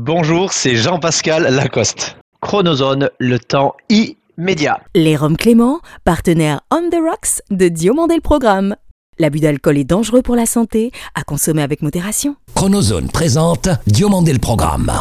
[0.00, 2.18] Bonjour, c'est Jean-Pascal Lacoste.
[2.40, 4.78] Chronozone, le temps immédiat.
[4.94, 8.76] Les Roms Clément, partenaire On the Rocks de Diomandé le Programme.
[9.18, 12.36] L'abus d'alcool est dangereux pour la santé, à consommer avec modération.
[12.54, 14.92] Chronozone présente Diomandé le Programme.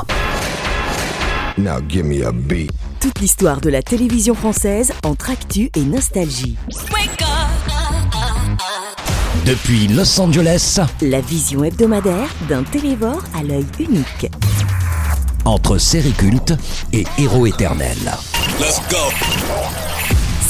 [1.60, 2.72] Now give me a beat.
[3.00, 6.58] Toute l'histoire de la télévision française entre actu et nostalgie.
[9.46, 14.32] Depuis Los Angeles, La vision hebdomadaire d'un télévore à l'œil unique.
[15.48, 16.54] Entre série culte
[16.92, 17.98] et héros éternel.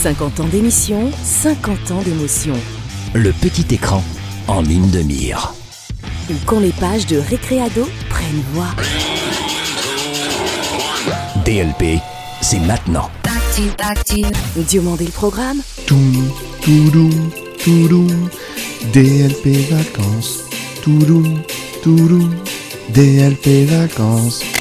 [0.02, 2.56] 50 ans d'émission, 50 ans d'émotion.
[3.14, 4.04] Le petit écran
[4.48, 5.54] en ligne de mire.
[6.30, 8.70] Ou quand les pages de Récréado prennent voix.
[11.46, 12.02] DLP,
[12.42, 13.10] c'est maintenant.
[14.56, 17.10] Diomandé le programme, Toum, toudou,
[17.64, 18.08] toudou,
[18.94, 20.44] DLP vacances.
[20.84, 21.24] Toudou,
[21.82, 22.30] toudou,
[22.90, 24.57] DLP vacances.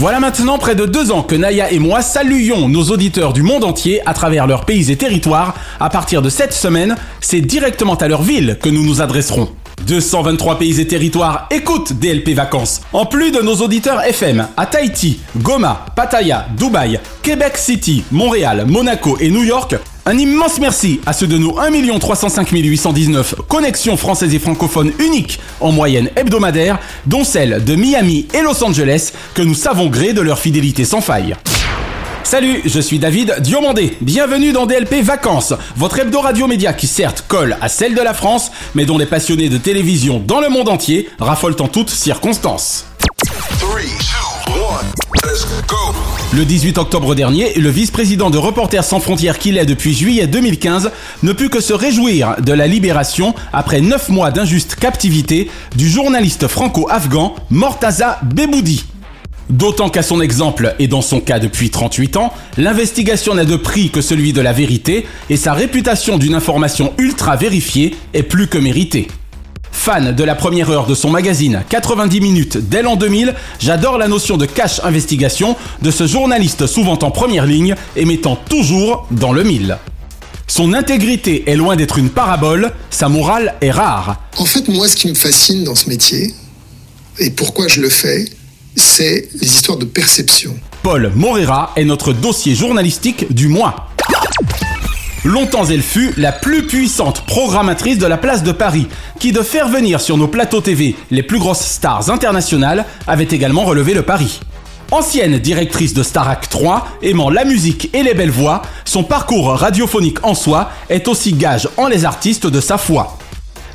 [0.00, 3.64] Voilà maintenant près de deux ans que Naya et moi saluons nos auditeurs du monde
[3.64, 5.52] entier à travers leurs pays et territoires.
[5.78, 9.50] À partir de cette semaine, c'est directement à leur ville que nous nous adresserons.
[9.86, 12.80] 223 pays et territoires écoutent DLP Vacances.
[12.94, 19.18] En plus de nos auditeurs FM à Tahiti, Goma, Pattaya, Dubaï, Québec City, Montréal, Monaco
[19.20, 19.76] et New York,
[20.10, 25.38] un immense merci à ceux de nos 1 305 819 connexions françaises et francophones uniques
[25.60, 30.20] en moyenne hebdomadaire, dont celles de Miami et Los Angeles, que nous savons gré de
[30.20, 31.36] leur fidélité sans faille.
[32.24, 33.96] Salut, je suis David Diomandé.
[34.00, 38.12] Bienvenue dans DLP Vacances, votre hebdo radio média qui certes colle à celle de la
[38.12, 42.84] France, mais dont les passionnés de télévision dans le monde entier raffolent en toutes circonstances.
[46.32, 50.92] Le 18 octobre dernier, le vice-président de Reporters sans frontières qu'il est depuis juillet 2015
[51.24, 56.46] ne put que se réjouir de la libération, après 9 mois d'injuste captivité, du journaliste
[56.46, 58.84] franco-afghan Mortaza Beboudi.
[59.48, 63.90] D'autant qu'à son exemple, et dans son cas depuis 38 ans, l'investigation n'a de prix
[63.90, 68.58] que celui de la vérité, et sa réputation d'une information ultra vérifiée est plus que
[68.58, 69.08] méritée.
[69.72, 74.08] Fan de la première heure de son magazine 90 minutes dès l'an 2000, j'adore la
[74.08, 79.32] notion de cash investigation de ce journaliste souvent en première ligne et mettant toujours dans
[79.32, 79.78] le mille.
[80.46, 84.20] Son intégrité est loin d'être une parabole, sa morale est rare.
[84.36, 86.34] En fait, moi, ce qui me fascine dans ce métier,
[87.18, 88.24] et pourquoi je le fais,
[88.74, 90.54] c'est les histoires de perception.
[90.82, 93.90] Paul Morera est notre dossier journalistique du mois.
[95.24, 98.88] Longtemps elle fut la plus puissante programmatrice de la place de Paris,
[99.18, 103.64] qui de faire venir sur nos plateaux TV les plus grosses stars internationales avait également
[103.64, 104.40] relevé le pari.
[104.90, 110.24] Ancienne directrice de Starac 3, aimant la musique et les belles voix, son parcours radiophonique
[110.24, 113.18] en soi est aussi gage en les artistes de sa foi.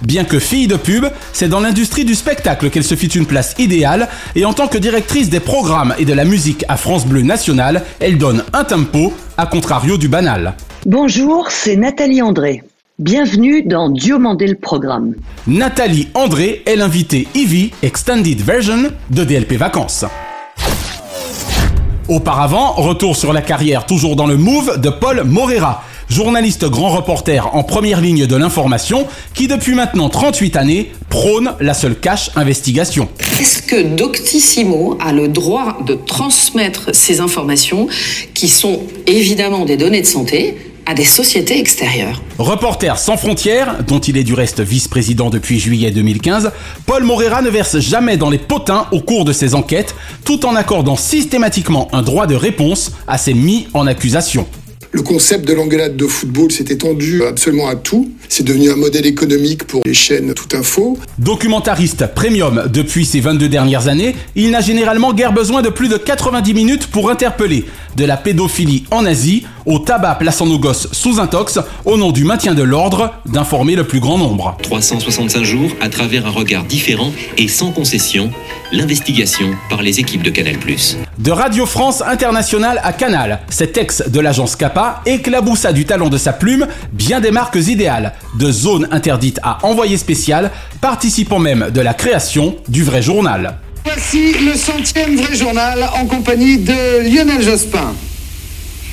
[0.01, 3.53] Bien que fille de pub, c'est dans l'industrie du spectacle qu'elle se fit une place
[3.59, 7.21] idéale et en tant que directrice des programmes et de la musique à France Bleu
[7.21, 10.55] National, elle donne un tempo, à contrario du banal.
[10.85, 12.61] Bonjour, c'est Nathalie André.
[12.99, 15.15] Bienvenue dans Diomandé le programme.
[15.47, 20.05] Nathalie André est l'invitée Ivy Extended Version de DLP Vacances.
[22.07, 27.55] Auparavant, retour sur la carrière toujours dans le move de Paul Morera, journaliste grand reporter
[27.55, 33.09] en première ligne de l'information qui depuis maintenant 38 années prône la seule cash investigation.
[33.39, 37.87] Est-ce que Doctissimo a le droit de transmettre ces informations
[38.35, 43.99] qui sont évidemment des données de santé à des sociétés extérieures Reporter sans frontières, dont
[43.99, 46.51] il est du reste vice-président depuis juillet 2015,
[46.85, 50.55] Paul Morera ne verse jamais dans les potins au cours de ses enquêtes, tout en
[50.55, 54.47] accordant systématiquement un droit de réponse à ses mis en accusation.
[54.95, 58.13] Le concept de l'engueulade de football s'est étendu absolument à tout.
[58.29, 60.97] C'est devenu un modèle économique pour les chaînes Tout Info.
[61.19, 65.97] Documentariste premium depuis ces 22 dernières années, il n'a généralement guère besoin de plus de
[65.97, 67.65] 90 minutes pour interpeller.
[67.97, 72.23] De la pédophilie en Asie au tabac plaçant nos gosses sous intox au nom du
[72.23, 74.57] maintien de l'ordre d'informer le plus grand nombre.
[74.63, 78.31] 365 jours à travers un regard différent et sans concession,
[78.71, 80.55] l'investigation par les équipes de Canal+.
[81.17, 84.55] De Radio France Internationale à Canal, cet ex de l'agence
[85.05, 89.97] Éclaboussa du talent de sa plume bien des marques idéales, de zone interdite à envoyé
[89.97, 90.51] spécial,
[90.81, 93.55] participant même de la création du vrai journal.
[93.83, 97.93] Voici le centième vrai journal en compagnie de Lionel Jospin.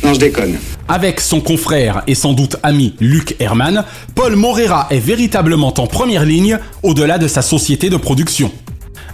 [0.04, 0.58] Non, je déconne.
[0.88, 3.84] Avec son confrère et sans doute ami Luc Herman,
[4.14, 8.50] Paul Morera est véritablement en première ligne au-delà de sa société de production.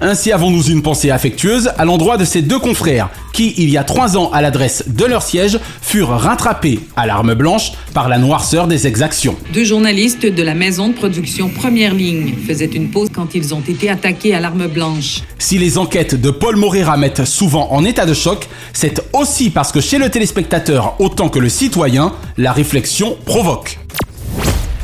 [0.00, 3.82] Ainsi avons-nous une pensée affectueuse à l'endroit de ces deux confrères qui, il y a
[3.82, 8.68] trois ans à l'adresse de leur siège, furent rattrapés à l'arme blanche par la noirceur
[8.68, 9.36] des exactions.
[9.52, 13.62] Deux journalistes de la maison de production Première Ligne faisaient une pause quand ils ont
[13.66, 15.22] été attaqués à l'arme blanche.
[15.38, 19.72] Si les enquêtes de Paul Moreira mettent souvent en état de choc, c'est aussi parce
[19.72, 23.80] que chez le téléspectateur autant que le citoyen, la réflexion provoque.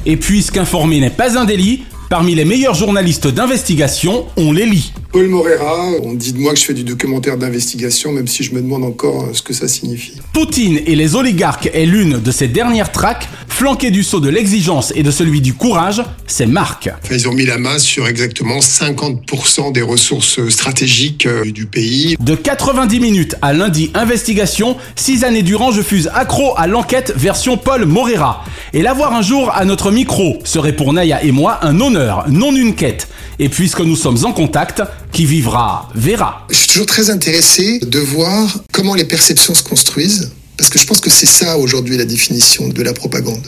[0.06, 1.84] Et puisqu'informer n'est pas un délit,
[2.14, 4.92] parmi les meilleurs journalistes d'investigation, on les lit.
[5.10, 8.52] Paul Morera, on dit de moi que je fais du documentaire d'investigation, même si je
[8.52, 10.20] me demande encore ce que ça signifie.
[10.32, 14.92] Poutine et les oligarques est l'une de ces dernières traques, flanquée du saut de l'exigence
[14.96, 16.88] et de celui du courage, c'est Marc.
[17.12, 22.16] Ils ont mis la main sur exactement 50% des ressources stratégiques euh, du pays.
[22.18, 27.56] De 90 minutes à lundi investigation, six années durant je fus accro à l'enquête version
[27.56, 28.44] Paul Morera.
[28.72, 32.54] Et l'avoir un jour à notre micro serait pour Naya et moi un honneur, non
[32.54, 33.08] une quête.
[33.38, 36.46] Et puisque nous sommes en contact, qui vivra verra.
[36.50, 40.86] Je suis toujours très intéressé de voir comment les perceptions se construisent, parce que je
[40.86, 43.46] pense que c'est ça aujourd'hui la définition de la propagande.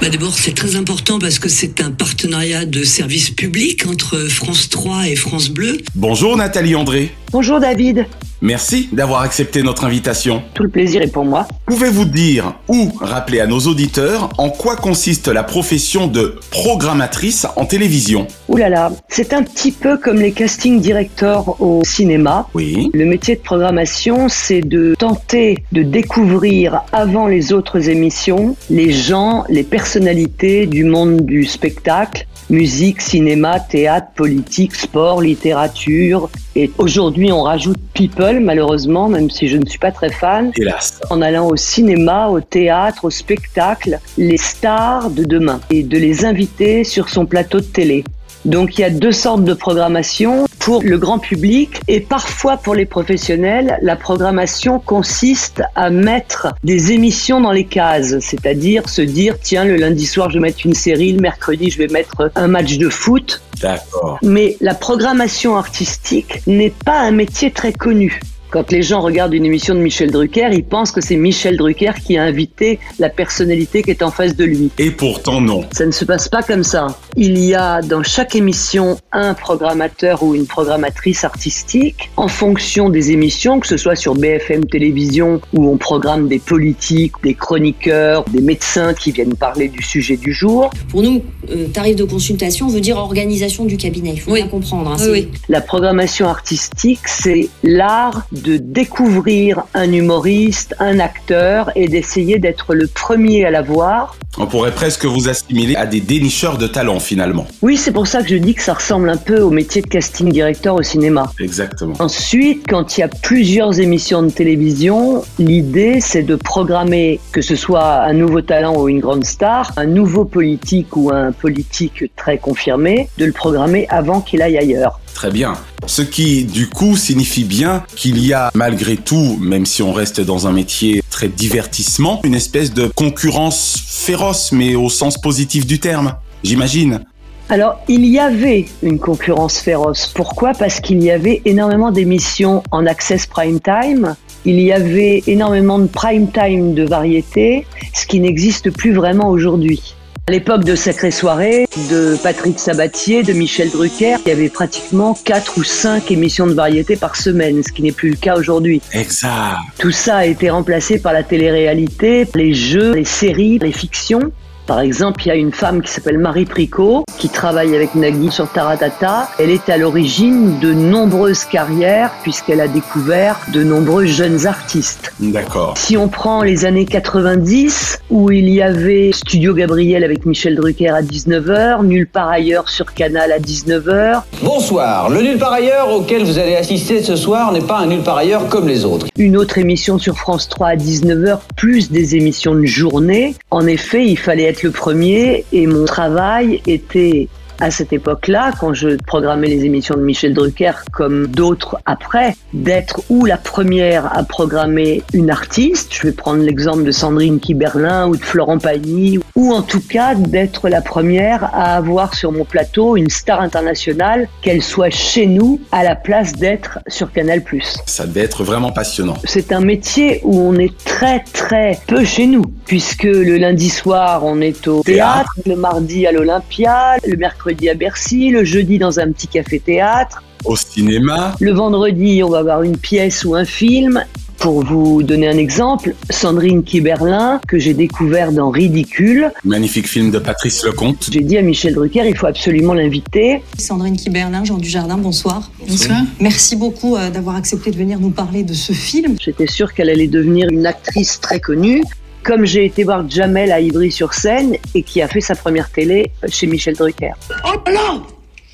[0.00, 4.70] Bah D'abord, c'est très important parce que c'est un partenariat de service public entre France
[4.70, 5.76] 3 et France Bleu.
[5.94, 7.12] Bonjour Nathalie André.
[7.32, 8.06] Bonjour David.
[8.42, 10.42] Merci d'avoir accepté notre invitation.
[10.54, 11.46] Tout le plaisir est pour moi.
[11.66, 17.66] Pouvez-vous dire ou rappeler à nos auditeurs en quoi consiste la profession de programmatrice en
[17.66, 18.26] télévision?
[18.48, 22.48] Ouh là là, c'est un petit peu comme les casting directors au cinéma.
[22.54, 22.90] Oui.
[22.94, 29.44] Le métier de programmation, c'est de tenter de découvrir avant les autres émissions les gens,
[29.48, 36.28] les personnalités du monde du spectacle, musique, cinéma, théâtre, politique, sport, littérature.
[36.56, 40.52] Et aujourd'hui, on rajoute people, malheureusement, même si je ne suis pas très fan.
[40.56, 41.00] Hélas.
[41.10, 46.24] En allant au cinéma, au théâtre, au spectacle, les stars de demain et de les
[46.24, 48.04] inviter sur son plateau de télé.
[48.44, 50.46] Donc il y a deux sortes de programmation.
[50.58, 56.92] Pour le grand public et parfois pour les professionnels, la programmation consiste à mettre des
[56.92, 60.74] émissions dans les cases, c'est-à-dire se dire tiens le lundi soir je vais mettre une
[60.74, 63.40] série, le mercredi je vais mettre un match de foot.
[63.60, 64.18] D'accord.
[64.22, 68.20] Mais la programmation artistique n'est pas un métier très connu.
[68.50, 71.92] Quand les gens regardent une émission de Michel Drucker, ils pensent que c'est Michel Drucker
[72.04, 74.70] qui a invité la personnalité qui est en face de lui.
[74.78, 75.62] Et pourtant non.
[75.70, 76.88] Ça ne se passe pas comme ça.
[77.16, 83.12] Il y a dans chaque émission un programmateur ou une programmatrice artistique en fonction des
[83.12, 88.40] émissions, que ce soit sur BFM Télévision où on programme des politiques, des chroniqueurs, des
[88.40, 90.70] médecins qui viennent parler du sujet du jour.
[90.88, 94.10] Pour nous, euh, tarif de consultation veut dire organisation du cabinet.
[94.14, 94.90] Il faut bien comprendre.
[94.90, 95.28] hein, Oui.
[95.48, 102.86] La programmation artistique, c'est l'art de découvrir un humoriste, un acteur et d'essayer d'être le
[102.86, 104.16] premier à la voir.
[104.38, 107.46] On pourrait presque vous assimiler à des dénicheurs de talent finalement.
[107.62, 109.88] Oui, c'est pour ça que je dis que ça ressemble un peu au métier de
[109.88, 111.32] casting director au cinéma.
[111.40, 111.94] Exactement.
[111.98, 117.56] Ensuite, quand il y a plusieurs émissions de télévision, l'idée c'est de programmer, que ce
[117.56, 122.38] soit un nouveau talent ou une grande star, un nouveau politique ou un politique très
[122.38, 125.00] confirmé, de le programmer avant qu'il aille ailleurs.
[125.20, 125.52] Très bien.
[125.84, 130.18] Ce qui, du coup, signifie bien qu'il y a, malgré tout, même si on reste
[130.22, 135.78] dans un métier très divertissement, une espèce de concurrence féroce, mais au sens positif du
[135.78, 136.14] terme.
[136.42, 137.04] J'imagine.
[137.50, 140.10] Alors, il y avait une concurrence féroce.
[140.14, 140.54] Pourquoi?
[140.54, 144.16] Parce qu'il y avait énormément d'émissions en access prime time.
[144.46, 149.96] Il y avait énormément de prime time de variété, ce qui n'existe plus vraiment aujourd'hui.
[150.30, 155.18] À l'époque de Sacrée Soirée, de Patrick Sabatier, de Michel Drucker, il y avait pratiquement
[155.24, 158.80] 4 ou 5 émissions de variété par semaine, ce qui n'est plus le cas aujourd'hui.
[158.92, 159.56] Exact.
[159.80, 164.30] Tout ça a été remplacé par la télé-réalité, les jeux, les séries, les fictions.
[164.70, 168.30] Par exemple, il y a une femme qui s'appelle Marie Pricot, qui travaille avec Nagui
[168.30, 169.28] sur Taratata.
[169.40, 175.12] Elle est à l'origine de nombreuses carrières, puisqu'elle a découvert de nombreux jeunes artistes.
[175.18, 175.76] D'accord.
[175.76, 180.90] Si on prend les années 90, où il y avait Studio Gabriel avec Michel Drucker
[180.90, 185.10] à 19h, Nulle part ailleurs sur Canal à 19h, Bonsoir.
[185.10, 188.16] Le nul par ailleurs auquel vous allez assister ce soir n'est pas un nul par
[188.16, 189.06] ailleurs comme les autres.
[189.18, 193.34] une autre émission sur France 3 à 19h, plus des émissions de journée.
[193.50, 197.28] En effet, il fallait être le premier et mon travail était
[197.60, 203.02] à cette époque-là, quand je programmais les émissions de Michel Drucker, comme d'autres après, d'être
[203.10, 208.16] ou la première à programmer une artiste, je vais prendre l'exemple de Sandrine Kiberlin ou
[208.16, 212.96] de Florent Pagny, ou en tout cas d'être la première à avoir sur mon plateau
[212.96, 217.42] une star internationale, qu'elle soit chez nous, à la place d'être sur Canal+.
[217.86, 219.16] Ça devait être vraiment passionnant.
[219.24, 222.44] C'est un métier où on est très très peu chez nous.
[222.70, 227.74] Puisque le lundi soir, on est au théâtre, le mardi à l'Olympia, le mercredi à
[227.74, 230.22] Bercy, le jeudi dans un petit café-théâtre.
[230.44, 231.34] Au cinéma.
[231.40, 234.04] Le vendredi, on va avoir une pièce ou un film.
[234.38, 239.32] Pour vous donner un exemple, Sandrine Kiberlin, que j'ai découvert dans Ridicule.
[239.44, 241.10] Magnifique film de Patrice Lecomte.
[241.10, 243.42] J'ai dit à Michel Drucker, il faut absolument l'inviter.
[243.58, 245.50] Sandrine Kiberlin, Jean Dujardin, bonsoir.
[245.66, 246.02] Bonsoir.
[246.20, 249.16] Merci beaucoup euh, d'avoir accepté de venir nous parler de ce film.
[249.20, 251.82] J'étais sûre qu'elle allait devenir une actrice très connue.
[252.22, 256.46] Comme j'ai été voir Jamel à Ivry-sur-Seine et qui a fait sa première télé chez
[256.46, 257.12] Michel Drucker.
[257.44, 258.02] Oh là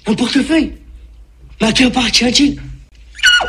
[0.06, 0.73] Un portefeuille
[1.61, 2.61] À qui appartient-il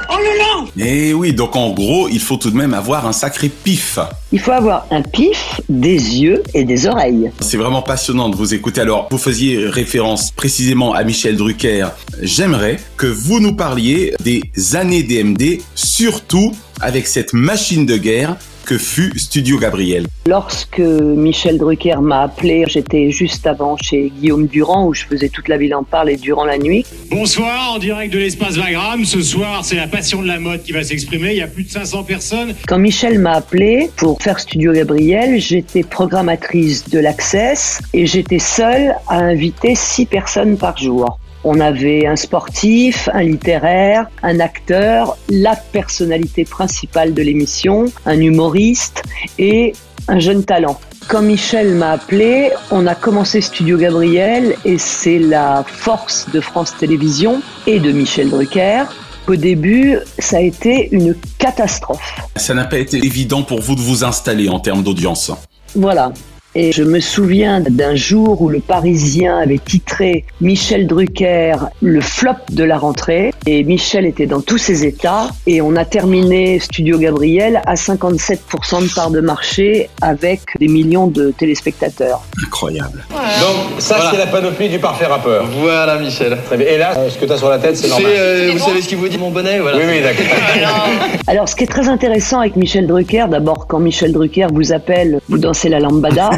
[0.09, 3.05] Oh là là Et Eh oui, donc en gros, il faut tout de même avoir
[3.07, 4.00] un sacré pif.
[4.31, 7.31] Il faut avoir un pif, des yeux et des oreilles.
[7.39, 8.81] C'est vraiment passionnant de vous écouter.
[8.81, 11.88] Alors, vous faisiez référence précisément à Michel Drucker.
[12.21, 14.41] J'aimerais que vous nous parliez des
[14.75, 18.36] années DMD, surtout avec cette machine de guerre
[18.67, 20.05] que fut Studio Gabriel.
[20.27, 25.47] Lorsque Michel Drucker m'a appelé, j'étais juste avant chez Guillaume Durand où je faisais toute
[25.47, 26.86] la ville en parle et durant la nuit.
[27.09, 29.05] Bonsoir, en direct de l'espace Vagram.
[29.05, 31.31] Ce soir, c'est la passion de la mode qui va s'exprimer.
[31.31, 32.53] Il y a plus de 500 personnes.
[32.67, 38.95] Quand Michel m'a appelé pour faire Studio Gabriel, j'étais programmatrice de l'Access et j'étais seule
[39.07, 41.17] à inviter six personnes par jour.
[41.44, 49.03] On avait un sportif, un littéraire, un acteur, la personnalité principale de l'émission, un humoriste
[49.38, 49.74] et
[50.08, 50.79] un jeune talent.
[51.08, 56.75] Quand Michel m'a appelé, on a commencé Studio Gabriel et c'est la force de France
[56.77, 58.84] Télévisions et de Michel Drucker.
[59.27, 62.15] Au début, ça a été une catastrophe.
[62.36, 65.32] Ça n'a pas été évident pour vous de vous installer en termes d'audience.
[65.75, 66.12] Voilà.
[66.59, 72.31] Et je me souviens d'un jour où le Parisien avait titré Michel Drucker le flop
[72.49, 73.31] de la rentrée.
[73.45, 75.27] Et Michel était dans tous ses états.
[75.45, 81.05] Et on a terminé Studio Gabriel à 57% de part de marché avec des millions
[81.05, 82.23] de téléspectateurs.
[82.43, 83.05] Incroyable.
[83.11, 85.45] Donc, ça, c'est la panoplie du parfait rappeur.
[85.61, 86.35] Voilà, Michel.
[86.47, 86.65] Très bien.
[86.65, 88.11] Et là, ce que tu as sur la tête, c'est normal.
[88.11, 89.77] euh, vous savez ce qu'il vous dit, mon bonnet voilà.
[89.77, 90.25] Oui, oui, d'accord.
[91.27, 95.19] Alors, ce qui est très intéressant avec Michel Drucker, d'abord, quand Michel Drucker vous appelle,
[95.29, 96.31] vous dansez la lambada.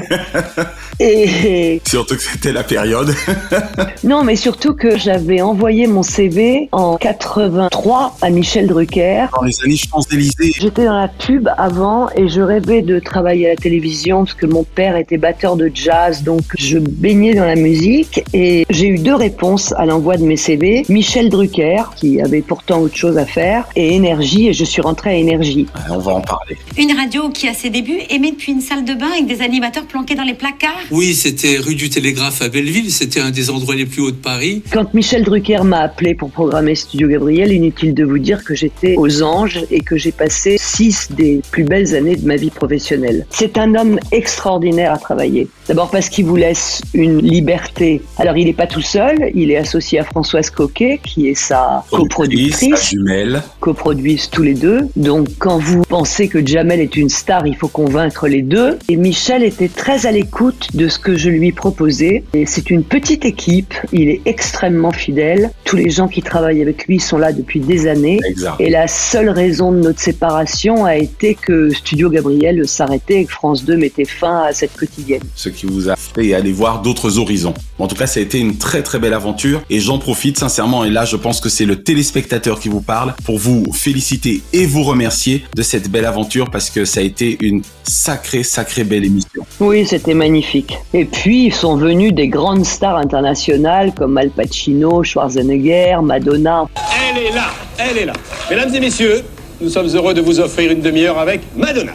[1.00, 3.14] Et Surtout que c'était la période.
[4.04, 9.26] non, mais surtout que j'avais envoyé mon CV en 83 à Michel Drucker.
[9.34, 10.52] Dans les années Champs-Élysées.
[10.60, 14.46] J'étais dans la pub avant et je rêvais de travailler à la télévision parce que
[14.46, 19.00] mon père était batteur de jazz, donc je baignais dans la musique et j'ai eu
[19.00, 20.86] deux réponses à l'envoi de mes CV.
[20.90, 25.12] Michel Drucker, qui avait pourtant autre chose à faire, et Énergie, et je suis rentrée
[25.12, 25.66] à Énergie.
[25.90, 26.58] On va en parler.
[26.78, 29.86] Une radio qui, à ses débuts, émet depuis une salle de bain avec des animateurs
[30.00, 30.80] planqués dans les placards?
[30.92, 34.16] Oui, c'était rue du Télégraphe à Belleville, c'était un des endroits les plus hauts de
[34.16, 34.64] Paris.
[34.72, 38.96] Quand Michel Drucker m'a appelé pour programmer Studio Gabriel, inutile de vous dire que j'étais
[38.98, 43.26] aux anges et que j'ai passé six des plus belles années de ma vie professionnelle.
[43.30, 45.50] C'est un homme extraordinaire à travailler.
[45.70, 48.02] D'abord parce qu'il vous laisse une liberté.
[48.18, 51.84] Alors il n'est pas tout seul, il est associé à Françoise Coquet, qui est sa
[51.92, 52.76] coproductrice.
[52.76, 53.44] Sa jumelle.
[53.60, 54.88] Coproduisent tous les deux.
[54.96, 58.80] Donc quand vous pensez que Jamel est une star, il faut convaincre les deux.
[58.90, 62.24] Et Michel était très à l'écoute de ce que je lui proposais.
[62.34, 65.52] Et c'est une petite équipe, il est extrêmement fidèle.
[65.66, 68.20] Tous les gens qui travaillent avec lui sont là depuis des années.
[68.28, 68.56] Exact.
[68.60, 73.34] Et la seule raison de notre séparation a été que Studio Gabriel s'arrêtait et que
[73.34, 75.22] France 2 mettait fin à cette quotidienne.
[75.36, 77.54] Ce qui vous a fait aller voir d'autres horizons.
[77.80, 80.86] En tout cas, ça a été une très très belle aventure et j'en profite sincèrement
[80.86, 84.66] et là je pense que c'est le téléspectateur qui vous parle pour vous féliciter et
[84.66, 89.04] vous remercier de cette belle aventure parce que ça a été une sacrée sacrée belle
[89.04, 89.46] émission.
[89.60, 90.78] Oui, c'était magnifique.
[90.94, 96.68] Et puis sont venues des grandes stars internationales comme Al Pacino, Schwarzenegger, Madonna.
[97.10, 98.14] Elle est là, elle est là.
[98.50, 99.24] Mesdames et messieurs,
[99.60, 101.92] nous sommes heureux de vous offrir une demi-heure avec Madonna.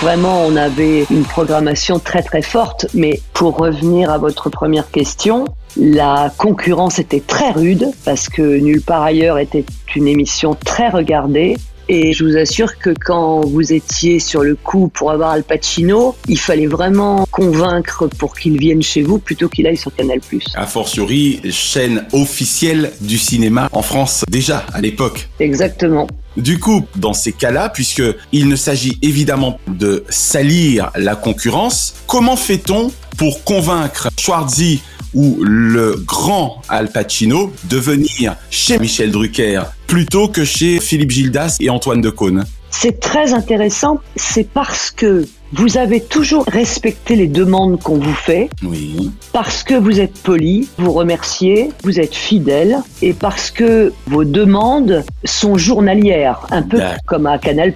[0.00, 5.46] Vraiment, on avait une programmation très très forte, mais pour revenir à votre première question,
[5.76, 9.64] la concurrence était très rude parce que Nulle part ailleurs était
[9.96, 11.56] une émission très regardée.
[11.88, 16.16] Et je vous assure que quand vous étiez sur le coup pour avoir Al Pacino,
[16.28, 20.20] il fallait vraiment convaincre pour qu'il vienne chez vous plutôt qu'il aille sur Canal+.
[20.54, 25.28] A fortiori, chaîne officielle du cinéma en France déjà à l'époque.
[25.40, 26.06] Exactement.
[26.36, 32.36] Du coup, dans ces cas-là, puisque il ne s'agit évidemment de salir la concurrence, comment
[32.36, 34.82] fait-on pour convaincre Schwarzy
[35.14, 41.56] ou le grand Al Pacino de venir chez Michel Drucker plutôt que chez Philippe Gildas
[41.60, 42.44] et Antoine Decaune.
[42.70, 48.50] C'est très intéressant, c'est parce que Vous avez toujours respecté les demandes qu'on vous fait.
[48.64, 49.12] Oui.
[49.32, 55.04] Parce que vous êtes poli, vous remerciez, vous êtes fidèle et parce que vos demandes
[55.22, 57.72] sont journalières, un peu comme à Canal+.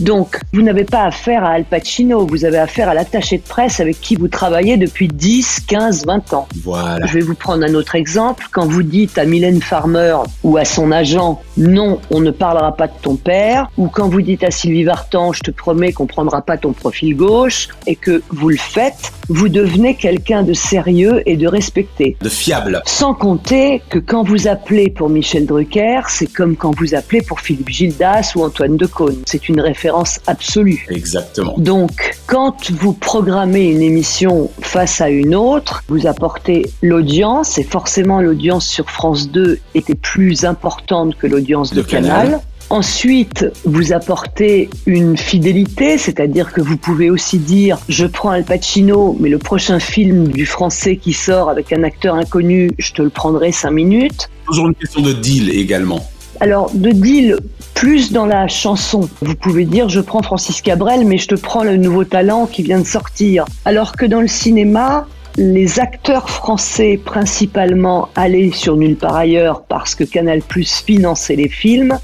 [0.00, 3.78] Donc, vous n'avez pas affaire à Al Pacino, vous avez affaire à l'attaché de presse
[3.78, 6.48] avec qui vous travaillez depuis 10, 15, 20 ans.
[6.64, 7.06] Voilà.
[7.06, 8.46] Je vais vous prendre un autre exemple.
[8.50, 12.86] Quand vous dites à Mylène Farmer ou à son agent, non, on ne parlera pas
[12.86, 16.40] de ton père, ou quand vous dites à Sylvie Vartan, je te promets qu'on prendra
[16.40, 21.36] pas ton profil gauche, et que vous le faites, vous devenez quelqu'un de sérieux et
[21.36, 22.16] de respecté.
[22.20, 22.82] De fiable.
[22.86, 27.40] Sans compter que quand vous appelez pour Michel Drucker, c'est comme quand vous appelez pour
[27.40, 29.16] Philippe Gildas ou Antoine Decaune.
[29.26, 30.86] C'est une référence absolue.
[30.90, 31.54] Exactement.
[31.58, 38.20] Donc, quand vous programmez une émission face à une autre, vous apportez l'audience, et forcément
[38.20, 42.26] l'audience sur France 2 était plus importante que l'audience de, Canal.
[42.26, 42.40] Canal.
[42.72, 49.14] Ensuite, vous apportez une fidélité, c'est-à-dire que vous pouvez aussi dire je prends Al Pacino,
[49.20, 53.10] mais le prochain film du français qui sort avec un acteur inconnu, je te le
[53.10, 54.30] prendrai cinq minutes.
[54.46, 56.08] Toujours une question de deal également.
[56.40, 57.40] Alors, de deal,
[57.74, 59.06] plus dans la chanson.
[59.20, 62.62] Vous pouvez dire je prends Francis Cabrel, mais je te prends le nouveau talent qui
[62.62, 63.44] vient de sortir.
[63.66, 69.94] Alors que dans le cinéma, les acteurs français principalement allaient sur Nulle part ailleurs parce
[69.94, 71.98] que Canal Plus finançait les films.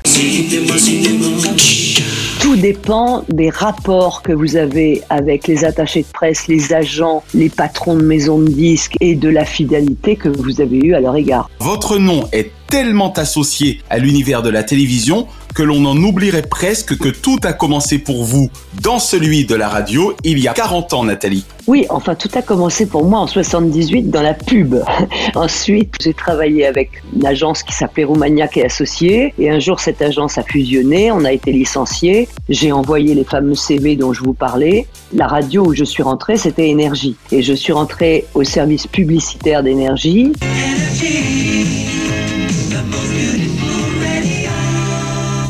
[2.40, 7.48] Tout dépend des rapports que vous avez avec les attachés de presse, les agents, les
[7.48, 11.16] patrons de maisons de disques et de la fidélité que vous avez eue à leur
[11.16, 11.50] égard.
[11.60, 16.96] Votre nom est tellement associé à l'univers de la télévision que l'on en oublierait presque
[16.96, 18.50] que tout a commencé pour vous
[18.82, 21.44] dans celui de la radio il y a 40 ans, Nathalie.
[21.66, 24.76] Oui, enfin tout a commencé pour moi en 78 dans la pub.
[25.34, 30.00] Ensuite, j'ai travaillé avec une agence qui s'appelait Roumaniac et Associés et un jour cette
[30.00, 34.34] agence a fusionné, on a été licencié, j'ai envoyé les fameux CV dont je vous
[34.34, 34.86] parlais.
[35.12, 39.62] La radio où je suis rentrée, c'était Énergie et je suis rentrée au service publicitaire
[39.62, 40.32] d'énergie.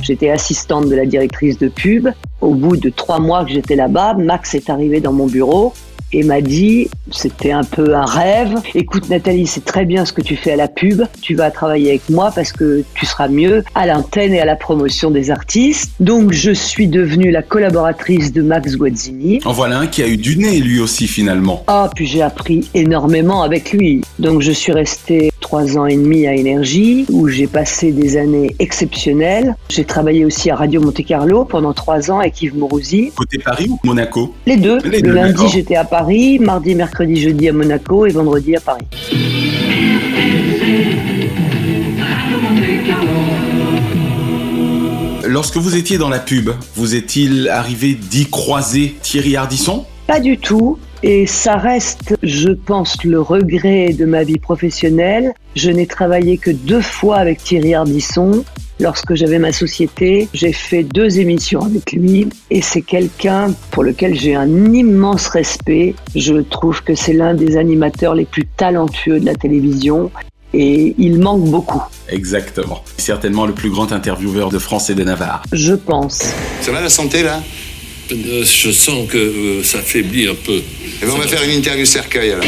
[0.08, 2.08] J'étais assistante de la directrice de pub.
[2.40, 5.74] Au bout de trois mois que j'étais là-bas, Max est arrivé dans mon bureau
[6.12, 10.20] et m'a dit, c'était un peu un rêve, écoute Nathalie, c'est très bien ce que
[10.20, 13.64] tu fais à la pub, tu vas travailler avec moi parce que tu seras mieux
[13.74, 15.92] à l'antenne et à la promotion des artistes.
[16.00, 19.40] Donc je suis devenue la collaboratrice de Max Guazzini.
[19.44, 21.64] En voilà un qui a eu du nez lui aussi finalement.
[21.66, 24.02] Ah, puis j'ai appris énormément avec lui.
[24.18, 28.54] Donc je suis restée trois ans et demi à Énergie, où j'ai passé des années
[28.58, 29.56] exceptionnelles.
[29.70, 33.12] J'ai travaillé aussi à Radio Monte Carlo pendant trois ans avec Yves Mourouzi.
[33.16, 34.34] Côté Paris ou Monaco?
[34.46, 34.78] Les deux.
[34.80, 35.97] Les Le deux, lundi, j'étais à Paris,
[36.40, 38.84] mardi, mercredi, jeudi à Monaco et vendredi à Paris.
[45.24, 49.84] Lorsque vous étiez dans la pub, vous est-il arrivé d'y croiser Thierry Ardisson?
[50.06, 50.78] Pas du tout.
[51.02, 55.32] Et ça reste, je pense, le regret de ma vie professionnelle.
[55.54, 58.44] Je n'ai travaillé que deux fois avec Thierry Ardisson.
[58.80, 64.18] Lorsque j'avais ma société, j'ai fait deux émissions avec lui et c'est quelqu'un pour lequel
[64.18, 65.94] j'ai un immense respect.
[66.14, 70.10] Je trouve que c'est l'un des animateurs les plus talentueux de la télévision
[70.54, 72.82] et il manque beaucoup, Exactement.
[72.96, 75.42] Certainement le plus grand intervieweur de France et de Navarre.
[75.52, 76.32] je pense.
[76.62, 77.42] Ça va la santé là?
[78.12, 80.62] Euh, Je sens que euh, ça faiblit un peu.
[81.02, 82.44] Eh ben, on va faire une interview cercueil alors.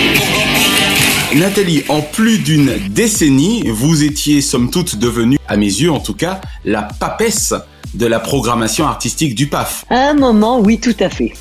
[1.34, 6.14] Nathalie, en plus d'une décennie, vous étiez somme toute devenue, à mes yeux en tout
[6.14, 7.54] cas, la papesse
[7.94, 9.84] de la programmation artistique du PAF.
[9.90, 11.32] À un moment, oui, tout à fait.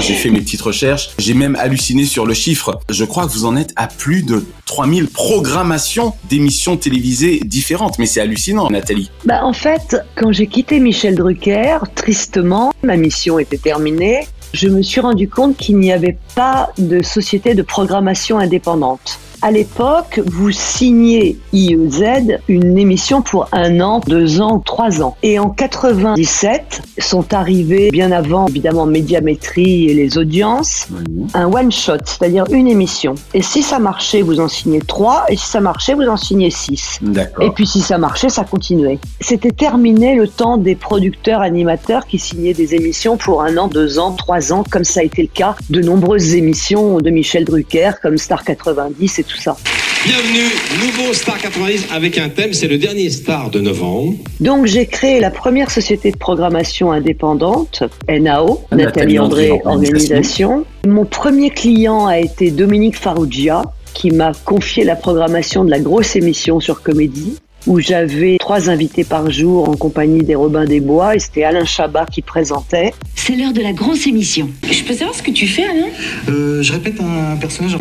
[0.00, 2.78] J'ai fait mes petites recherches, j'ai même halluciné sur le chiffre.
[2.90, 7.98] Je crois que vous en êtes à plus de 3000 programmations d'émissions télévisées différentes.
[7.98, 9.10] Mais c'est hallucinant, Nathalie.
[9.24, 14.80] Bah, en fait, quand j'ai quitté Michel Drucker, tristement, ma mission était terminée, je me
[14.80, 19.20] suis rendu compte qu'il n'y avait pas de société de programmation indépendante.
[19.46, 25.16] À l'époque, vous signez IEZ une émission pour un an, deux ans, trois ans.
[25.22, 30.88] Et en 97 sont arrivés, bien avant évidemment Médiamétrie et les audiences,
[31.32, 33.14] un one shot, c'est-à-dire une émission.
[33.34, 36.50] Et si ça marchait, vous en signez trois, et si ça marchait, vous en signez
[36.50, 36.98] six.
[37.40, 38.98] Et puis si ça marchait, ça continuait.
[39.20, 44.00] C'était terminé le temps des producteurs animateurs qui signaient des émissions pour un an, deux
[44.00, 47.92] ans, trois ans, comme ça a été le cas de nombreuses émissions de Michel Drucker,
[48.02, 49.56] comme Star 90 et tout ça.
[50.04, 50.48] Bienvenue,
[50.86, 54.14] nouveau Star 90 avec un thème, c'est le dernier Star de novembre.
[54.38, 60.64] Donc j'ai créé la première société de programmation indépendante, NAO, Nathalie Nathalie André André, Organisation.
[60.86, 63.62] Mon premier client a été Dominique Farrugia,
[63.94, 67.38] qui m'a confié la programmation de la grosse émission sur Comédie.
[67.66, 71.64] où j'avais trois invités par jour en compagnie des Robins des Bois et c'était Alain
[71.64, 72.94] Chabat qui présentait.
[73.16, 74.48] C'est l'heure de la grosse émission.
[74.70, 75.88] Je peux savoir ce que tu fais, Alain?
[76.28, 77.76] Euh, je répète un personnage.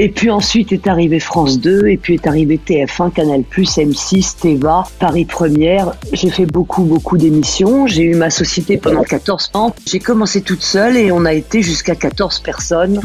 [0.00, 4.84] Et puis ensuite est arrivé France 2, et puis est arrivé TF1, Canal+, M6, Teva,
[5.00, 5.90] Paris Première.
[6.12, 7.88] J'ai fait beaucoup, beaucoup d'émissions.
[7.88, 9.74] J'ai eu ma société pendant 14 ans.
[9.88, 13.00] J'ai commencé toute seule et on a été jusqu'à 14 personnes,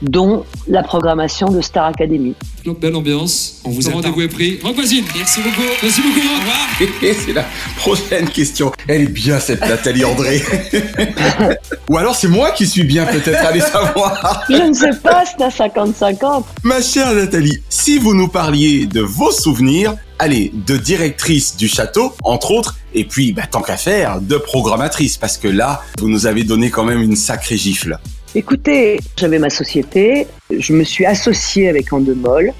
[0.00, 2.36] dont la programmation de Star Academy.
[2.64, 3.60] Donc, belle ambiance.
[3.64, 4.60] On vous rendez-vous est pris.
[4.62, 5.04] Rock voisine.
[5.16, 5.62] Merci beaucoup.
[5.82, 6.18] Merci beaucoup.
[6.18, 6.68] Au revoir.
[7.02, 7.44] Et c'est la
[7.78, 8.70] prochaine question.
[8.86, 10.40] Elle est bien cette Nathalie André.
[11.90, 14.44] Ou alors c'est moi qui suis bien peut-être, allez savoir.
[14.48, 15.50] Je ne sais pas, c'est à
[16.00, 16.44] 50-50.
[16.62, 22.14] Ma chère Nathalie, si vous nous parliez de vos souvenirs, allez, de directrice du château,
[22.22, 26.26] entre autres, et puis, bah, tant qu'à faire, de programmatrice, parce que là, vous nous
[26.26, 27.98] avez donné quand même une sacrée gifle.
[28.38, 32.52] Écoutez, j'avais ma société, je me suis associée avec Endemol,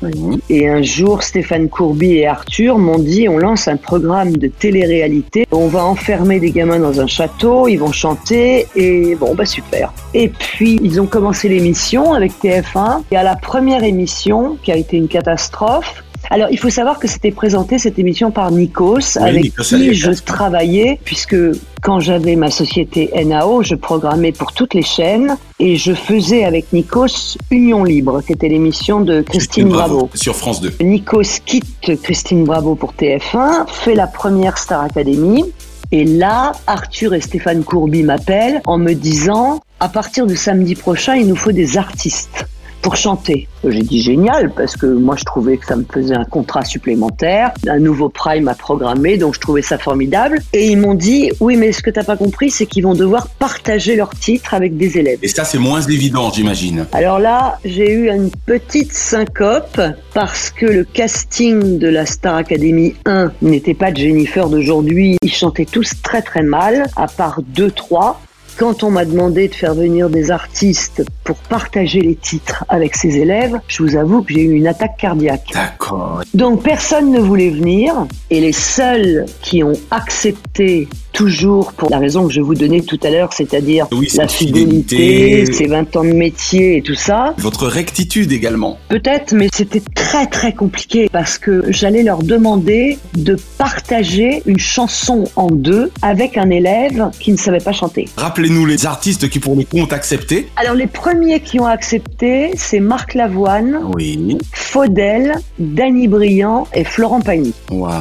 [0.48, 5.46] et un jour, Stéphane Courby et Arthur m'ont dit on lance un programme de télé-réalité,
[5.52, 9.92] on va enfermer des gamins dans un château, ils vont chanter, et bon, bah super.
[10.14, 14.76] Et puis, ils ont commencé l'émission avec TF1, et à la première émission, qui a
[14.76, 19.44] été une catastrophe, alors, il faut savoir que c'était présenté cette émission par Nikos, avec
[19.44, 21.36] Nikos qui je travaillais, puisque
[21.82, 26.72] quand j'avais ma société NAO, je programmais pour toutes les chaînes et je faisais avec
[26.72, 30.10] Nikos Union Libre, qui était l'émission de Christine Bravo.
[30.14, 30.74] Sur France 2.
[30.80, 35.44] Nikos quitte Christine Bravo pour TF1, fait la première Star Academy.
[35.92, 41.14] Et là, Arthur et Stéphane Courby m'appellent en me disant, à partir de samedi prochain,
[41.14, 42.46] il nous faut des artistes
[42.86, 43.48] pour chanter.
[43.66, 47.50] J'ai dit génial parce que moi je trouvais que ça me faisait un contrat supplémentaire,
[47.66, 50.38] un nouveau prime à programmer, donc je trouvais ça formidable.
[50.52, 53.26] Et ils m'ont dit oui mais ce que t'as pas compris c'est qu'ils vont devoir
[53.26, 55.18] partager leur titre avec des élèves.
[55.22, 56.86] Et ça, c'est moins évident, j'imagine.
[56.92, 59.80] Alors là, j'ai eu une petite syncope
[60.14, 65.16] parce que le casting de la Star Academy 1 n'était pas de Jennifer d'aujourd'hui.
[65.22, 68.20] Ils chantaient tous très très mal, à part deux, trois.
[68.56, 73.18] Quand on m'a demandé de faire venir des artistes pour partager les titres avec ses
[73.18, 75.50] élèves, je vous avoue que j'ai eu une attaque cardiaque.
[75.52, 76.22] D'accord.
[76.32, 82.26] Donc personne ne voulait venir et les seuls qui ont accepté toujours pour la raison
[82.26, 85.52] que je vous donnais tout à l'heure, c'est-à-dire Oui, la fidélité, fidélité.
[85.52, 88.78] ses 20 ans de métier et tout ça, Votre rectitude également.
[88.88, 95.24] Peut-être, mais c'était très très compliqué parce que j'allais leur demander de partager une chanson
[95.36, 98.08] en deux avec un élève qui ne savait pas chanter.
[98.46, 100.46] Rappelez-nous les artistes qui pour le coup ont accepté.
[100.54, 104.38] Alors les premiers qui ont accepté, c'est Marc Lavoine, Oui.
[104.52, 107.52] Faudel, Danny Briand et Florent Pagny.
[107.72, 107.92] Waouh.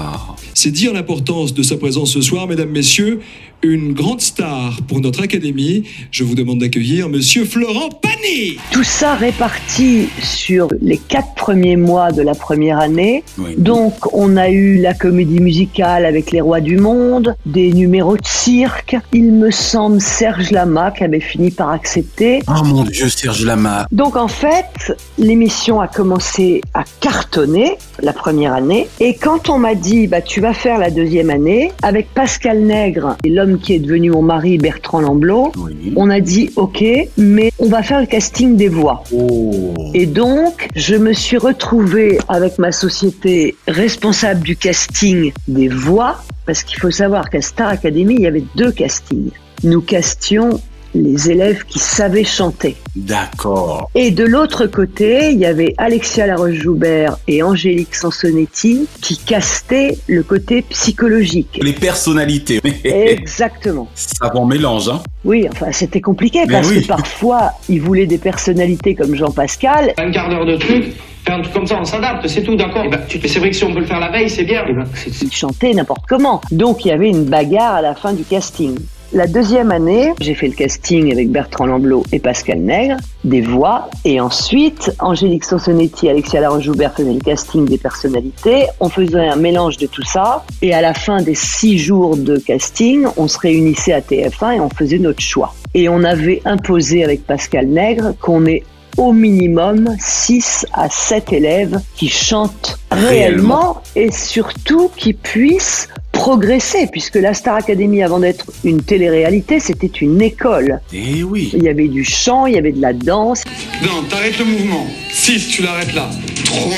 [0.53, 3.21] C'est dire l'importance de sa présence ce soir, mesdames, messieurs.
[3.67, 5.85] Une grande star pour notre académie.
[6.11, 8.59] Je vous demande d'accueillir monsieur Florent Pagny.
[8.71, 13.23] Tout ça réparti sur les quatre premiers mois de la première année.
[13.57, 18.25] Donc, on a eu la comédie musicale avec les rois du monde, des numéros de
[18.25, 18.97] cirque.
[19.13, 22.43] Il me semble Serge Lama qui avait fini par accepter.
[22.47, 23.87] Oh mon Dieu, Serge Lama.
[23.91, 28.87] Donc en fait, l'émission a commencé à cartonner la première année.
[28.99, 33.17] Et quand on m'a dit, bah, tu vas faire la deuxième année, avec Pascal Nègre
[33.23, 35.51] et l'homme qui est devenu mon mari, Bertrand Lamblot,
[35.95, 36.83] on a dit, ok,
[37.17, 39.03] mais on va faire le casting des voix.
[39.93, 46.63] Et donc, je me suis retrouvée avec ma société responsable du casting des voix, parce
[46.63, 49.31] qu'il faut savoir qu'à Star Academy, il y avait deux castings.
[49.63, 50.59] Nous castions
[50.95, 52.75] les élèves qui savaient chanter.
[52.95, 53.89] D'accord.
[53.93, 60.23] Et de l'autre côté, il y avait Alexia Laroche-Joubert et Angélique Sansonetti qui castaient le
[60.23, 61.59] côté psychologique.
[61.61, 62.61] Les personnalités.
[62.83, 63.87] Exactement.
[63.95, 65.01] Savant mélange, hein.
[65.25, 66.81] Oui, enfin, c'était compliqué Mais parce oui.
[66.81, 69.93] que parfois, ils voulaient des personnalités comme Jean-Pascal.
[69.97, 70.93] Un quart d'heure de truc,
[71.25, 73.63] faire un truc comme ça, on s'adapte, c'est tout, d'accord Mais c'est vrai que si
[73.63, 74.63] on peut le faire la veille, c'est bien.
[75.21, 76.41] Ils chantaient n'importe comment.
[76.51, 78.77] Donc, il y avait une bagarre à la fin du casting.
[79.15, 83.89] La deuxième année, j'ai fait le casting avec Bertrand Lamblot et Pascal Nègre, des voix,
[84.03, 88.65] et ensuite, Angélique Sansonetti et Alexia Laroche-Joubert faisaient le casting des personnalités.
[88.81, 92.37] On faisait un mélange de tout ça, et à la fin des six jours de
[92.39, 95.55] casting, on se réunissait à TF1 et on faisait notre choix.
[95.73, 98.63] Et on avait imposé avec Pascal Nègre qu'on ait
[98.97, 107.15] au minimum 6 à 7 élèves qui chantent réellement, et surtout qui puissent progresser, puisque
[107.15, 110.79] la Star Academy, avant d'être une télé-réalité, c'était une école.
[110.93, 111.51] Eh oui.
[111.53, 113.43] Il y avait du chant, il y avait de la danse.
[113.83, 114.87] Non, t'arrêtes le mouvement.
[115.11, 116.09] 6, tu l'arrêtes là.
[116.45, 116.71] 3,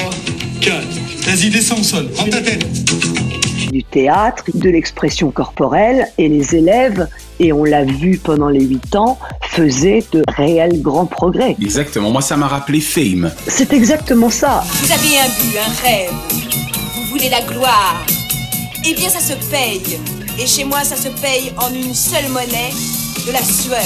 [0.62, 0.76] 4.
[1.22, 2.10] Vas-y, descends au sol.
[2.14, 2.66] Prends ta tête.
[3.72, 7.08] du théâtre, de l'expression corporelle, et les élèves
[7.40, 11.56] et on l'a vu pendant les huit ans, faisait de réels grands progrès.
[11.62, 13.32] Exactement, moi ça m'a rappelé Fame.
[13.48, 14.64] C'est exactement ça.
[14.68, 16.12] Vous avez un but, un rêve.
[16.96, 18.04] Vous voulez la gloire.
[18.86, 20.00] Eh bien, ça se paye.
[20.40, 22.72] Et chez moi, ça se paye en une seule monnaie,
[23.26, 23.82] de la sueur.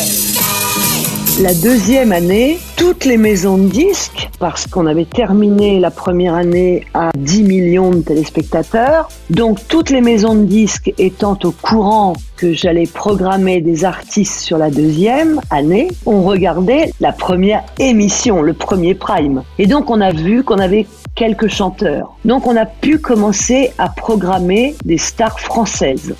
[1.39, 6.86] La deuxième année, toutes les maisons de disques, parce qu'on avait terminé la première année
[6.93, 12.54] à 10 millions de téléspectateurs, donc toutes les maisons de disques étant au courant que
[12.54, 18.93] j'allais programmer des artistes sur la deuxième année, on regardait la première émission, le premier
[18.93, 19.43] prime.
[19.58, 22.15] Et donc on a vu qu'on avait quelques chanteurs.
[22.26, 26.15] Donc on a pu commencer à programmer des stars françaises.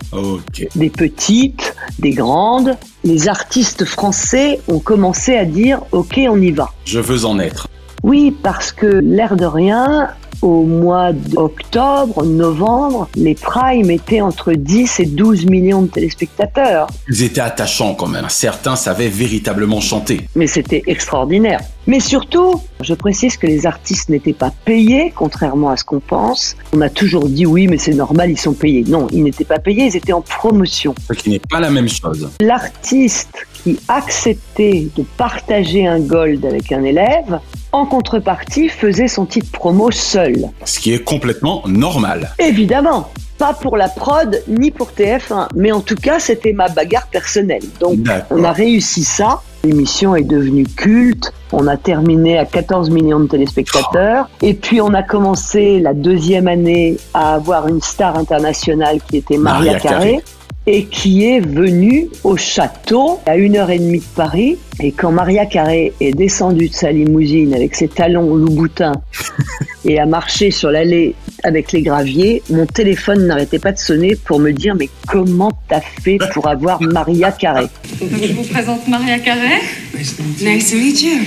[0.76, 2.78] Des petites, des grandes.
[3.04, 6.72] Les artistes français ont commencé à dire OK, on y va.
[6.86, 7.68] Je veux en être.
[8.04, 10.10] Oui, parce que l'air de rien,
[10.42, 16.88] au mois d'octobre, novembre, les primes étaient entre 10 et 12 millions de téléspectateurs.
[17.08, 18.26] Ils étaient attachants quand même.
[18.30, 20.28] Certains savaient véritablement chanter.
[20.36, 21.62] Mais c'était extraordinaire.
[21.88, 26.56] Mais surtout, je précise que les artistes n'étaient pas payés, contrairement à ce qu'on pense.
[26.74, 28.84] On a toujours dit oui, mais c'est normal, ils sont payés.
[28.88, 30.96] Non, ils n'étaient pas payés, ils étaient en promotion.
[31.08, 32.30] Ce qui n'est pas la même chose.
[32.40, 37.40] L'artiste qui acceptait de partager un gold avec un élève,
[37.72, 40.36] en contrepartie, faisait son titre promo seul.
[40.66, 42.32] Ce qui est complètement normal.
[42.40, 47.08] Évidemment, pas pour la prod ni pour TF1, mais en tout cas, c'était ma bagarre
[47.08, 47.64] personnelle.
[47.80, 47.98] Donc,
[48.30, 49.42] on a réussi ça.
[49.64, 51.34] L'émission est devenue culte.
[51.52, 54.30] On a terminé à 14 millions de téléspectateurs.
[54.42, 59.38] Et puis, on a commencé la deuxième année à avoir une star internationale qui était
[59.38, 60.12] Maria, Maria Carré.
[60.12, 60.24] Carré.
[60.68, 64.58] Et qui est venue au château à une heure et demie de Paris.
[64.80, 68.94] Et quand Maria Carré est descendue de sa limousine avec ses talons Louboutin
[69.86, 74.40] et a marché sur l'allée avec les graviers, mon téléphone n'arrêtait pas de sonner pour
[74.40, 77.66] me dire mais comment t'as fait pour avoir Maria Carré?
[78.00, 79.62] Je vous présente Maria Carré.
[79.96, 81.22] Nice to meet you.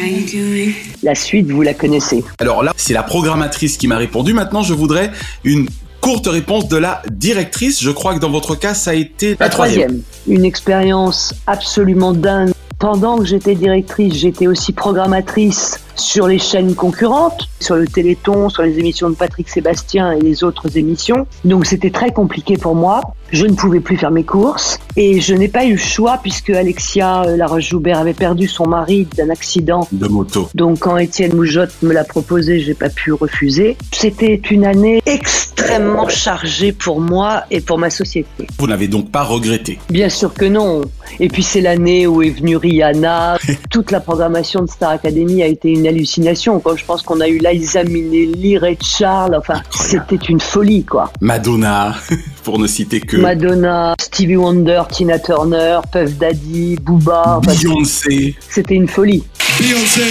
[0.00, 0.74] How you doing?
[1.02, 2.24] La suite, vous la connaissez.
[2.38, 4.32] Alors là, c'est la programmatrice qui m'a répondu.
[4.32, 5.10] Maintenant, je voudrais
[5.44, 5.66] une
[6.02, 7.82] courte réponse de la directrice.
[7.82, 10.02] Je crois que dans votre cas, ça a été La troisième.
[10.26, 12.50] Une expérience absolument dingue.
[12.78, 18.64] Pendant que j'étais directrice, j'étais aussi programmatrice sur les chaînes concurrentes, sur le Téléthon, sur
[18.64, 21.28] les émissions de Patrick Sébastien et les autres émissions.
[21.44, 23.00] Donc c'était très compliqué pour moi.
[23.32, 26.50] Je ne pouvais plus faire mes courses et je n'ai pas eu le choix puisque
[26.50, 29.88] Alexia euh, Laroche-Joubert avait perdu son mari d'un accident.
[29.90, 30.50] De moto.
[30.54, 33.78] Donc quand Étienne Moujotte me l'a proposé, j'ai pas pu refuser.
[33.90, 38.46] C'était une année extrêmement chargée pour moi et pour ma société.
[38.58, 39.78] Vous n'avez donc pas regretté.
[39.88, 40.82] Bien sûr que non.
[41.18, 43.38] Et puis c'est l'année où est venue Rihanna.
[43.70, 46.60] Toute la programmation de Star Academy a été une hallucination.
[46.60, 51.10] Quand je pense qu'on a eu Liza Minnelli, Ray Charles, enfin c'était une folie quoi.
[51.22, 51.94] Madonna,
[52.44, 57.38] pour ne citer que Madonna, Stevie Wonder, Tina Turner, Puff Daddy, Booba.
[57.38, 58.34] enfin, Beyoncé.
[58.50, 59.22] C'était une folie.
[59.60, 60.02] Beyoncé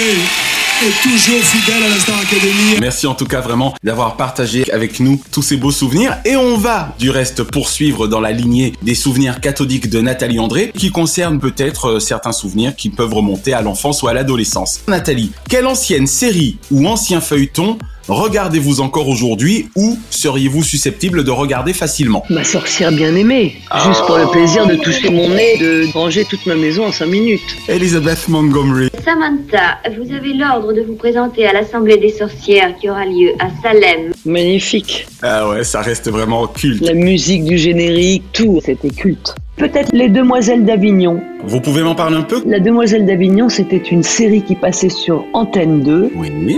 [0.82, 2.80] est toujours fidèle à la Star Academy.
[2.80, 6.58] Merci en tout cas vraiment d'avoir partagé avec nous tous ces beaux souvenirs et on
[6.58, 11.40] va du reste poursuivre dans la lignée des souvenirs cathodiques de Nathalie André qui concernent
[11.40, 14.80] peut-être euh, certains souvenirs qui peuvent remonter à l'enfance ou à l'adolescence.
[14.88, 21.74] Nathalie, quelle ancienne série ou ancien feuilleton regardez-vous encore aujourd'hui ou seriez-vous susceptible de regarder
[21.74, 22.24] facilement?
[22.30, 23.58] Ma sorcière bien aimée.
[23.86, 27.06] Juste pour le plaisir de toucher mon nez, de ranger toute ma maison en 5
[27.06, 27.42] minutes.
[27.68, 28.90] Elizabeth Montgomery.
[29.04, 33.50] Samantha, vous avez l'ordre de vous présenter à l'Assemblée des sorcières qui aura lieu à
[33.62, 34.14] Salem.
[34.26, 35.08] Magnifique.
[35.22, 36.82] Ah ouais, ça reste vraiment culte.
[36.82, 39.36] La musique du générique, tout, c'était culte.
[39.62, 41.22] Peut-être Les Demoiselles d'Avignon.
[41.44, 42.42] Vous pouvez m'en parler un peu?
[42.48, 46.12] La Demoiselle d'Avignon, c'était une série qui passait sur Antenne 2,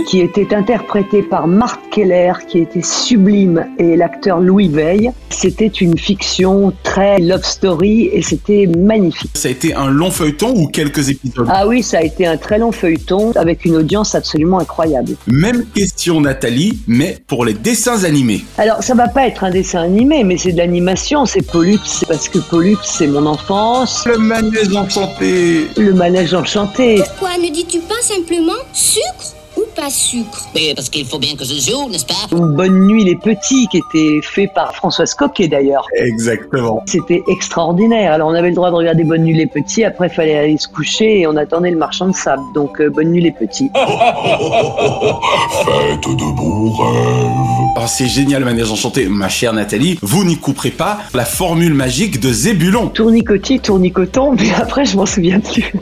[0.08, 5.10] qui était interprétée par Marc Keller, qui était sublime, et l'acteur Louis Veil.
[5.28, 9.30] C'était une fiction très love story et c'était magnifique.
[9.34, 11.46] Ça a été un long feuilleton ou quelques épisodes?
[11.50, 15.12] Ah oui, ça a été un très long feuilleton avec une audience absolument incroyable.
[15.26, 18.44] Même question Nathalie, mais pour les dessins animés.
[18.58, 22.06] Alors, ça va pas être un dessin animé, mais c'est de l'animation, c'est Pollux, c'est
[22.06, 24.04] parce que Pollux, c'est mon enfance.
[24.06, 25.68] Le manège enchanté.
[25.76, 26.96] Le manège enchanté.
[26.96, 29.33] Pourquoi ne dis-tu pas simplement sucre?
[29.74, 32.14] Pas sucre Oui, parce qu'il faut bien que je joue, n'est-ce pas?
[32.32, 35.86] Ou Bonne nuit les petits, qui était fait par Françoise Coquet d'ailleurs.
[35.96, 36.82] Exactement.
[36.86, 38.12] C'était extraordinaire.
[38.12, 40.56] Alors on avait le droit de regarder Bonne nuit les petits, après il fallait aller
[40.58, 42.42] se coucher et on attendait le marchand de sable.
[42.54, 43.70] Donc euh, Bonne nuit les petits.
[43.74, 47.30] Faites de beaux rêves.
[47.76, 49.08] Oh, c'est génial, Manège Enchanté.
[49.08, 52.88] Ma chère Nathalie, vous n'y couperez pas la formule magique de Zébulon.
[52.88, 55.72] Tournicotis, tournicoton, mais après je m'en souviens plus.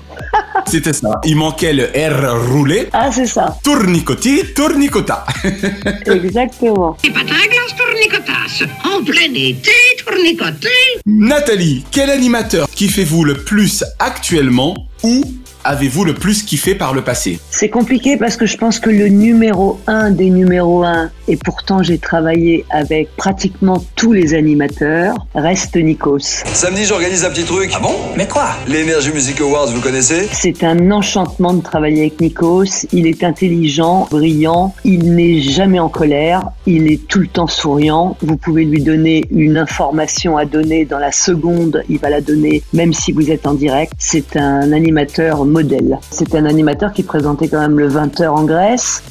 [0.73, 1.21] C'était ça.
[1.27, 2.89] Il manquait le R roulé.
[2.95, 3.59] Ah, c'est ça.
[3.63, 5.27] Tournicoti, tournicota.
[6.07, 6.97] Exactement.
[7.05, 8.63] Et glace tournicotasse.
[8.83, 9.71] En plein été,
[10.03, 10.71] tournicoté.
[11.05, 15.23] Nathalie, quel animateur kiffez-vous le plus actuellement ou
[15.65, 17.39] avez-vous le plus kiffé par le passé?
[17.51, 21.83] C'est compliqué parce que je pense que le numéro un des numéros un, et pourtant
[21.83, 26.45] j'ai travaillé avec pratiquement tous les animateurs, reste Nikos.
[26.53, 27.71] Samedi, j'organise un petit truc.
[27.75, 27.95] Ah bon?
[28.17, 28.49] Mais quoi?
[28.69, 30.29] L'Energy Music Awards, vous connaissez?
[30.33, 32.87] C'est un enchantement de travailler avec Nikos.
[32.93, 38.17] Il est intelligent, brillant, il n'est jamais en colère, il est tout le temps souriant.
[38.23, 42.63] Vous pouvez lui donner une information à donner dans la seconde, il va la donner
[42.73, 43.93] même si vous êtes en direct.
[43.99, 45.99] C'est un animateur modèle.
[46.35, 49.03] Un animateur qui présentait quand même le 20h en Grèce.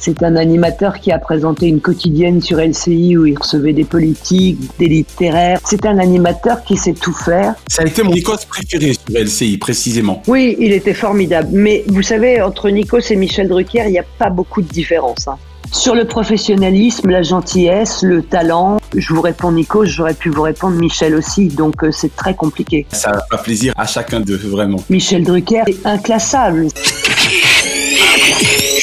[0.00, 4.58] C'est un animateur qui a présenté une quotidienne sur LCI où il recevait des politiques,
[4.78, 5.60] des littéraires.
[5.64, 7.54] C'est un animateur qui sait tout faire.
[7.68, 10.22] Ça a été mon Nikos préféré sur LCI, précisément.
[10.26, 11.48] Oui, il était formidable.
[11.52, 15.28] Mais vous savez, entre Nikos et Michel Drucker, il n'y a pas beaucoup de différence.
[15.28, 15.36] Hein.
[15.72, 20.76] Sur le professionnalisme, la gentillesse, le talent, je vous réponds Nikos, j'aurais pu vous répondre
[20.76, 22.86] Michel aussi, donc euh, c'est très compliqué.
[22.92, 24.82] Ça va faire plaisir à chacun d'eux, vraiment.
[24.90, 26.68] Michel Drucker est inclassable.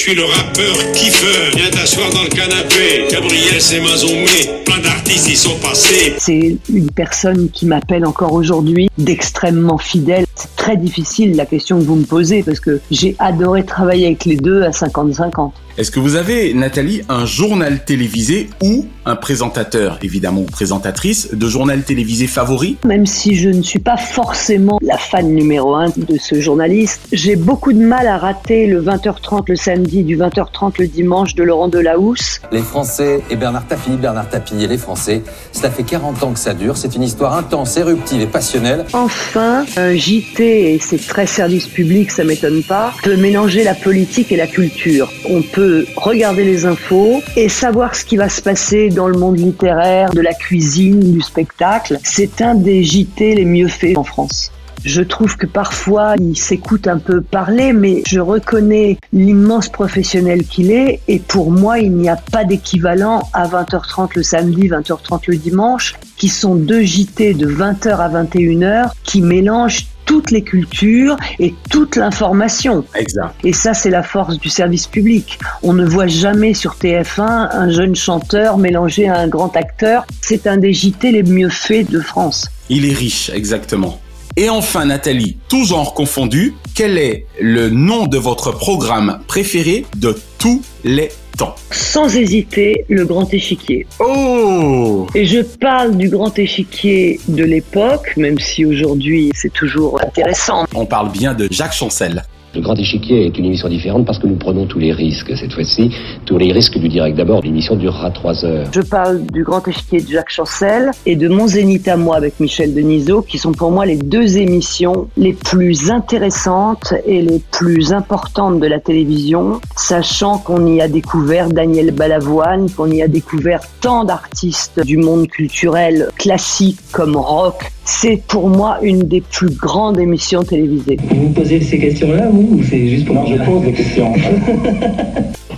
[0.07, 1.51] Je suis le rappeur kiffeur.
[1.55, 3.07] Viens t'asseoir dans le canapé.
[3.11, 4.63] Gabriel, c'est Mazomé.
[4.63, 6.15] Plein d'artistes y sont passés.
[6.17, 10.25] C'est une personne qui m'appelle encore aujourd'hui d'extrêmement fidèle.
[10.67, 14.35] Très difficile la question que vous me posez parce que j'ai adoré travailler avec les
[14.35, 15.51] deux à 50-50.
[15.77, 21.47] Est-ce que vous avez, Nathalie, un journal télévisé ou un présentateur, évidemment, ou présentatrice, de
[21.47, 22.77] journal télévisé favori?
[22.83, 27.35] Même si je ne suis pas forcément la fan numéro un de ce journaliste, j'ai
[27.35, 31.67] beaucoup de mal à rater le 20h30 le samedi, du 20h30 le dimanche de Laurent
[31.67, 32.41] Delahousse.
[32.51, 36.39] Les Français et Bernard Tapie, Bernard Tapie et les Français, cela fait 40 ans que
[36.39, 36.75] ça dure.
[36.75, 38.83] C'est une histoire intense, éruptive et passionnelle.
[38.93, 44.31] Enfin, un JT, et c'est très service public, ça m'étonne pas, peut mélanger la politique
[44.31, 45.11] et la culture.
[45.29, 49.39] On peut regarder les infos et savoir ce qui va se passer dans le monde
[49.39, 51.97] littéraire, de la cuisine, du spectacle.
[52.03, 54.51] C'est un des JT les mieux faits en France.
[54.85, 60.71] Je trouve que parfois il s'écoute un peu parler, mais je reconnais l'immense professionnel qu'il
[60.71, 61.01] est.
[61.07, 65.95] Et pour moi, il n'y a pas d'équivalent à 20h30 le samedi, 20h30 le dimanche,
[66.15, 71.97] qui sont deux JT de 20h à 21h qui mélangent toutes les cultures et toute
[71.97, 72.83] l'information.
[72.95, 73.35] Exact.
[73.43, 75.37] Et ça, c'est la force du service public.
[75.61, 80.07] On ne voit jamais sur TF1 un jeune chanteur mélangé à un grand acteur.
[80.21, 82.49] C'est un des JT les mieux faits de France.
[82.69, 83.99] Il est riche, exactement.
[84.35, 90.15] Et enfin, Nathalie, tout genre confondu, quel est le nom de votre programme préféré de
[90.37, 93.87] tous les temps Sans hésiter, le grand échiquier.
[93.99, 100.65] Oh Et je parle du grand échiquier de l'époque, même si aujourd'hui c'est toujours intéressant.
[100.75, 102.23] On parle bien de Jacques Chancel.
[102.57, 105.53] Le Grand Échiquier est une émission différente parce que nous prenons tous les risques cette
[105.53, 105.91] fois-ci,
[106.25, 107.15] tous les risques du direct.
[107.15, 108.65] D'abord, l'émission durera trois heures.
[108.73, 112.39] Je parle du Grand Échiquier de Jacques Chancel et de Mon Zénith à moi avec
[112.39, 117.93] Michel Denisot, qui sont pour moi les deux émissions les plus intéressantes et les plus
[117.93, 123.61] importantes de la télévision, sachant qu'on y a découvert Daniel Balavoine, qu'on y a découvert
[123.81, 127.71] tant d'artistes du monde culturel classique comme rock.
[127.89, 130.97] C'est pour moi une des plus grandes émissions télévisées.
[131.09, 134.13] Vous posez ces questions-là, vous, ou c'est juste pour Non, je pose des questions.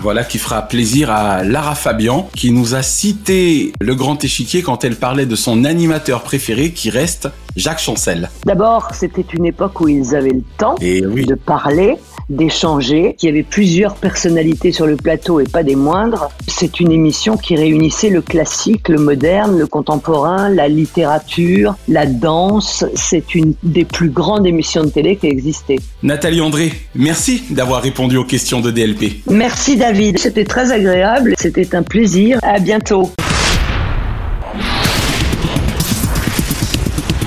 [0.02, 4.84] Voilà qui fera plaisir à Lara Fabian, qui nous a cité le grand échiquier quand
[4.86, 8.30] elle parlait de son animateur préféré qui reste Jacques Chancel.
[8.46, 11.26] D'abord, c'était une époque où ils avaient le temps Et oui.
[11.26, 11.96] de parler,
[12.30, 16.30] d'échanger, qu'il y avait plusieurs personnalités sur le plateau et pas des moindres.
[16.48, 22.86] C'est une émission qui réunissait le classique, le moderne, le contemporain, la littérature, la danse.
[22.96, 25.80] C'est une des plus grandes émissions de télé qui a existé.
[26.04, 29.24] Nathalie André, merci d'avoir répondu aux questions de DLP.
[29.30, 32.39] Merci David, c'était très agréable, c'était un plaisir.
[32.43, 33.12] À bientôt.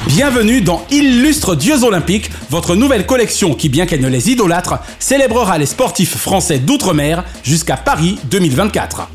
[0.07, 5.59] Bienvenue dans Illustre Dieux Olympiques, votre nouvelle collection qui, bien qu'elle ne les idolâtre, célébrera
[5.59, 9.09] les sportifs français d'outre-mer jusqu'à Paris 2024.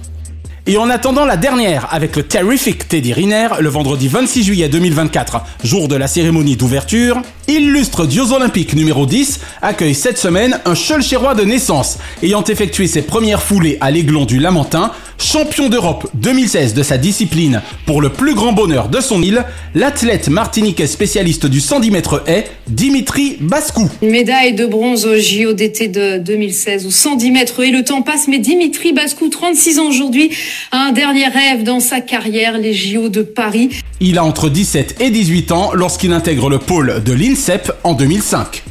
[0.70, 5.42] Et en attendant la dernière avec le Terrific Teddy Riner le vendredi 26 juillet 2024,
[5.64, 11.36] jour de la cérémonie d'ouverture, Illustre Dieux Olympiques numéro 10 accueille cette semaine un Chérois
[11.36, 16.84] de naissance, ayant effectué ses premières foulées à l'Aiglon du Lamentin Champion d'Europe 2016 de
[16.84, 21.92] sa discipline pour le plus grand bonheur de son île, l'athlète martiniquais spécialiste du 110
[21.92, 23.90] mètres est Dimitri Bascou.
[24.02, 28.04] Une médaille de bronze au JO d'été de 2016 ou 110 mètres et le temps
[28.04, 30.30] passe mais Dimitri Bascou, 36 ans aujourd'hui,
[30.72, 33.70] a un dernier rêve dans sa carrière, les JO de Paris.
[34.00, 38.64] Il a entre 17 et 18 ans lorsqu'il intègre le pôle de l'INSEP en 2005.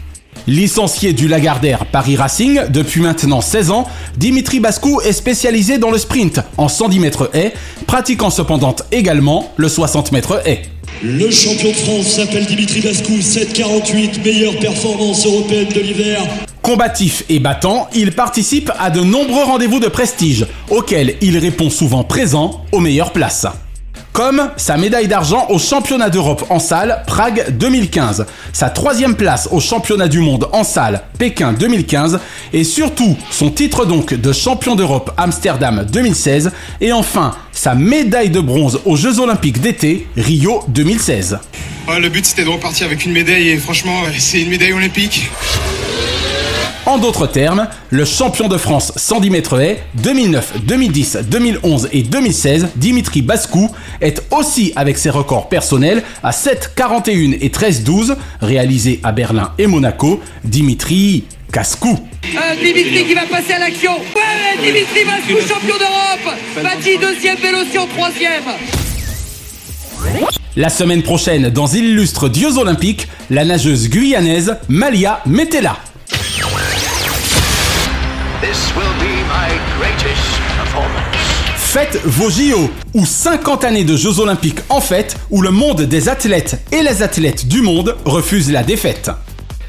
[0.46, 5.98] Licencié du Lagardère Paris Racing depuis maintenant 16 ans, Dimitri Bascou est spécialisé dans le
[5.98, 7.52] sprint en 110 mètres haies,
[7.88, 10.62] pratiquant cependant également le 60 mètres haies.
[11.02, 16.20] Le champion de France s'appelle Dimitri Bascou, 7,48, meilleure performance européenne de l'hiver.
[16.62, 22.05] Combatif et battant, il participe à de nombreux rendez-vous de prestige, auxquels il répond souvent
[22.05, 23.47] présent aux meilleures places
[24.16, 29.60] comme sa médaille d'argent au championnat d'Europe en salle Prague 2015, sa troisième place au
[29.60, 32.18] championnat du monde en salle Pékin 2015
[32.54, 36.50] et surtout son titre donc de champion d'Europe Amsterdam 2016
[36.80, 41.38] et enfin sa médaille de bronze aux Jeux olympiques d'été Rio 2016.
[42.00, 45.30] le but c'était de repartir avec une médaille et franchement c'est une médaille olympique.
[46.87, 52.68] En d'autres termes, le champion de France 110 mètres haies 2009, 2010, 2011 et 2016,
[52.76, 53.68] Dimitri Bascou,
[54.01, 59.51] est aussi avec ses records personnels à 7, 41 et 13, 12, réalisés à Berlin
[59.59, 61.99] et Monaco, Dimitri Cascou.
[62.24, 63.97] Euh, Dimitri qui va passer à l'action.
[64.14, 66.37] Ouais, Dimitri Bascou, champion d'Europe.
[66.62, 68.45] Bati deuxième, Vélocion troisième.
[70.55, 75.76] La semaine prochaine, dans Illustre Dieux Olympiques, la nageuse guyanaise Malia Metella.
[81.57, 86.09] Faites vos JO, ou 50 années de Jeux Olympiques en fête, où le monde des
[86.09, 89.11] athlètes et les athlètes du monde refusent la défaite.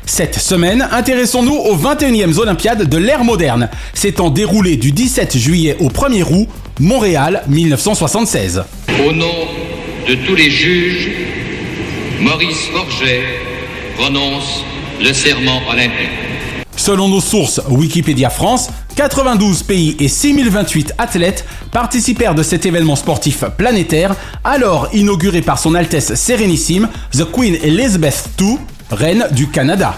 [0.05, 5.87] Cette semaine, intéressons-nous aux 21e Olympiades de l'ère moderne, s'étant déroulées du 17 juillet au
[5.87, 6.49] 1er août,
[6.79, 8.63] Montréal 1976.
[9.05, 9.47] Au nom
[10.09, 11.09] de tous les juges,
[12.19, 13.23] Maurice Forget
[13.97, 14.63] prononce
[15.01, 16.26] le serment olympique.
[16.77, 23.43] Selon nos sources Wikipédia France, 92 pays et 6028 athlètes participèrent de cet événement sportif
[23.57, 28.57] planétaire, alors inauguré par son Altesse Sérénissime, The Queen Elizabeth II,
[28.91, 29.95] reine du Canada.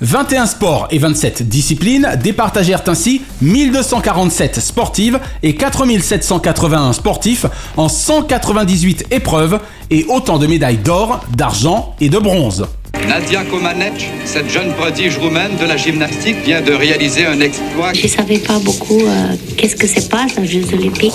[0.00, 7.46] 21 sports et 27 disciplines départagèrent ainsi 1247 sportives et 4781 sportifs
[7.76, 9.60] en 198 épreuves
[9.90, 12.66] et autant de médailles d'or, d'argent et de bronze.
[13.06, 17.92] Nadia Komanec, cette jeune prodige roumaine de la gymnastique, vient de réaliser un exploit.
[17.92, 21.12] Je savais pas beaucoup euh, qu'est-ce que c'est pas les Jeux Olympiques.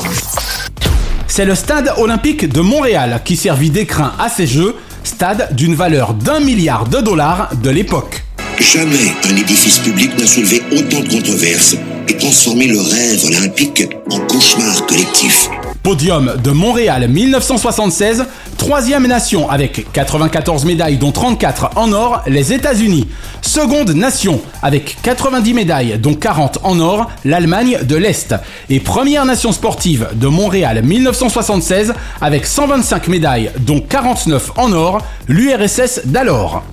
[1.28, 6.14] C'est le stade olympique de Montréal qui servit d'écrin à ces Jeux, stade d'une valeur
[6.14, 8.24] d'un milliard de dollars de l'époque.
[8.60, 11.76] Jamais un édifice public n'a soulevé autant de controverses
[12.08, 15.50] et transformé le rêve olympique en cauchemar collectif.
[15.84, 18.24] Podium de Montréal 1976,
[18.58, 23.10] troisième nation avec 94 médailles dont 34 en or, les États-Unis.
[23.42, 28.34] Seconde nation avec 90 médailles dont 40 en or, l'Allemagne de l'Est.
[28.70, 36.06] Et première nation sportive de Montréal 1976 avec 125 médailles dont 49 en or, l'URSS
[36.06, 36.64] d'alors.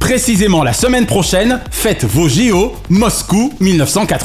[0.00, 4.15] Précisément la semaine prochaine, faites vos JO Moscou 1980.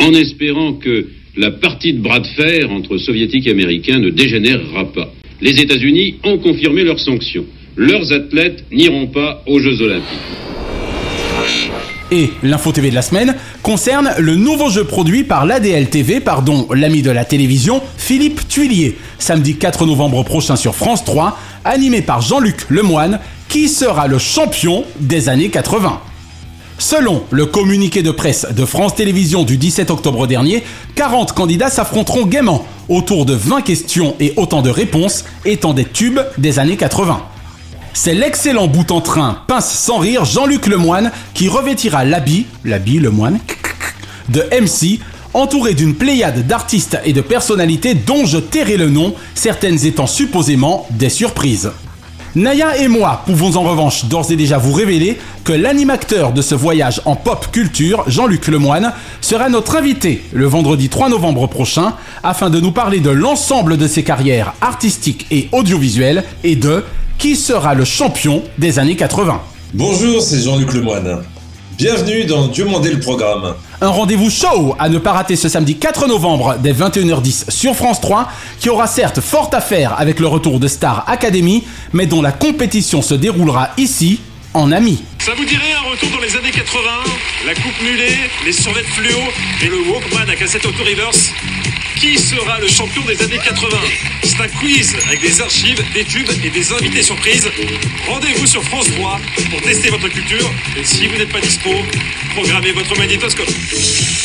[0.00, 4.92] En espérant que la partie de bras de fer entre soviétiques et américains ne dégénérera
[4.92, 5.12] pas.
[5.40, 7.44] Les États-Unis ont confirmé leurs sanctions.
[7.76, 10.18] Leurs athlètes n'iront pas aux Jeux Olympiques.
[12.10, 16.66] Et l'info TV de la semaine concerne le nouveau jeu produit par l'ADL TV, pardon,
[16.74, 22.22] l'ami de la télévision, Philippe Tuillier, samedi 4 novembre prochain sur France 3, animé par
[22.22, 26.00] Jean-Luc Lemoine, qui sera le champion des années 80.
[26.78, 30.62] Selon le communiqué de presse de France Télévisions du 17 octobre dernier,
[30.94, 36.20] 40 candidats s'affronteront gaiement autour de 20 questions et autant de réponses étant des tubes
[36.38, 37.20] des années 80.
[37.94, 43.40] C'est l'excellent bout en train pince sans rire Jean-Luc Lemoine qui revêtira l'habit, l'habit Lemoine,
[44.28, 45.00] de MC,
[45.34, 50.86] entouré d'une pléiade d'artistes et de personnalités dont je tairai le nom, certaines étant supposément
[50.90, 51.72] des surprises.
[52.34, 56.54] Naya et moi pouvons en revanche d'ores et déjà vous révéler que l'animateur de ce
[56.54, 62.50] voyage en pop culture, Jean-Luc Lemoine, sera notre invité le vendredi 3 novembre prochain afin
[62.50, 66.84] de nous parler de l'ensemble de ses carrières artistiques et audiovisuelles et de
[67.16, 69.40] qui sera le champion des années 80.
[69.72, 71.22] Bonjour, c'est Jean-Luc Lemoine.
[71.78, 73.54] Bienvenue dans Dieu mandé le programme.
[73.80, 78.00] Un rendez-vous show à ne pas rater ce samedi 4 novembre dès 21h10 sur France
[78.00, 81.62] 3, qui aura certes fort à faire avec le retour de Star Academy,
[81.92, 84.18] mais dont la compétition se déroulera ici,
[84.52, 85.04] en ami.
[85.20, 86.80] Ça vous dirait un retour dans les années 80
[87.46, 89.18] La coupe mulet, les survêtements fluo
[89.62, 91.30] et le Walkman à cassette auto-reverse
[91.98, 93.76] qui sera le champion des années 80
[94.22, 97.48] C'est un quiz avec des archives, des tubes et des invités surprises.
[98.06, 99.20] Rendez-vous sur France 3
[99.50, 100.48] pour tester votre culture.
[100.76, 101.70] Et si vous n'êtes pas dispo,
[102.34, 103.50] programmez votre magnétoscope.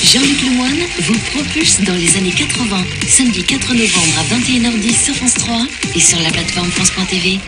[0.03, 5.33] Jean-Luc Lemoyne vous propulse dans les années 80, samedi 4 novembre à 21h10 sur France
[5.35, 5.65] 3
[5.95, 7.39] et sur la plateforme France.tv.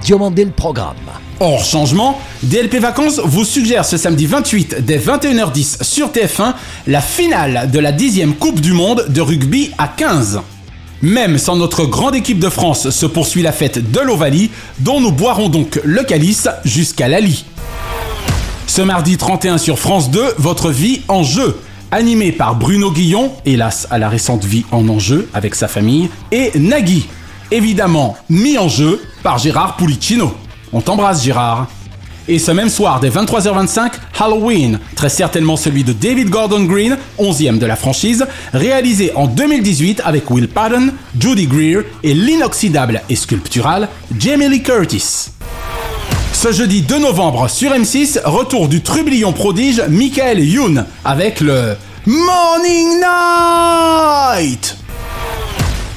[0.00, 0.96] Diomandé le programme.
[1.42, 6.52] Hors changement, DLP Vacances vous suggère ce samedi 28 dès 21h10 sur TF1
[6.86, 10.42] la finale de la 10e Coupe du Monde de rugby à 15.
[11.00, 15.12] Même sans notre grande équipe de France se poursuit la fête de l'Ovalie dont nous
[15.12, 17.46] boirons donc le calice jusqu'à Lali.
[18.66, 21.58] Ce mardi 31 sur France 2, votre vie en jeu.
[21.90, 26.52] Animé par Bruno Guillon, hélas à la récente vie en enjeu avec sa famille, et
[26.54, 27.08] Nagui,
[27.50, 30.34] évidemment mis en jeu par Gérard Pulicino.
[30.72, 31.66] On t'embrasse Gérard.
[32.28, 33.90] Et ce même soir, dès 23h25,
[34.20, 40.02] Halloween, très certainement celui de David Gordon Green, 11e de la franchise, réalisé en 2018
[40.04, 45.30] avec Will Patton, Judy Greer et l'inoxydable et sculptural Jamie Lee Curtis.
[46.32, 51.74] Ce jeudi 2 novembre sur M6, retour du trublion prodige Michael Youn avec le
[52.06, 53.00] Morning
[54.38, 54.76] Night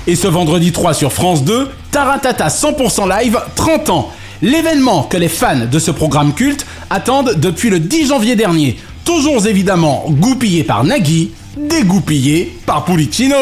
[0.07, 4.11] Et ce vendredi 3 sur France 2, Taratata 100% live 30 ans
[4.43, 8.77] L'événement que les fans de ce programme culte attendent depuis le 10 janvier dernier.
[9.05, 13.37] Toujours évidemment goupillé par Nagui, dégoupillé par Pulicino.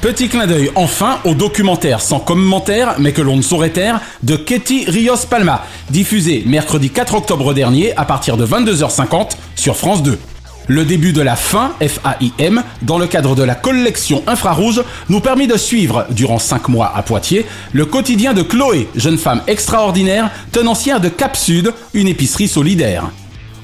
[0.00, 4.36] Petit clin d'œil enfin au documentaire sans commentaire mais que l'on ne saurait taire de
[4.36, 10.20] Katie Rios Palma, diffusé mercredi 4 octobre dernier à partir de 22h50 sur France 2.
[10.68, 15.48] Le début de la fin, FAIM, dans le cadre de la collection infrarouge, nous permet
[15.48, 21.00] de suivre, durant 5 mois à Poitiers, le quotidien de Chloé, jeune femme extraordinaire, tenancière
[21.00, 23.10] de Cap Sud, une épicerie solidaire.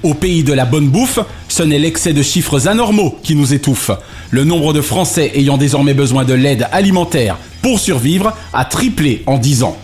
[0.03, 3.90] Au pays de la bonne bouffe, ce n'est l'excès de chiffres anormaux qui nous étouffe.
[4.30, 9.38] Le nombre de Français ayant désormais besoin de l'aide alimentaire pour survivre a triplé en
[9.38, 9.76] 10 ans.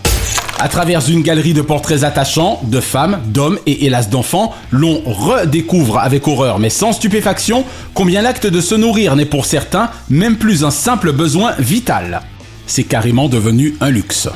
[0.57, 5.99] À travers une galerie de portraits attachants, de femmes, d'hommes et hélas d'enfants, l'on redécouvre
[5.99, 10.63] avec horreur mais sans stupéfaction combien l'acte de se nourrir n'est pour certains même plus
[10.63, 12.21] un simple besoin vital.
[12.67, 14.29] C'est carrément devenu un luxe.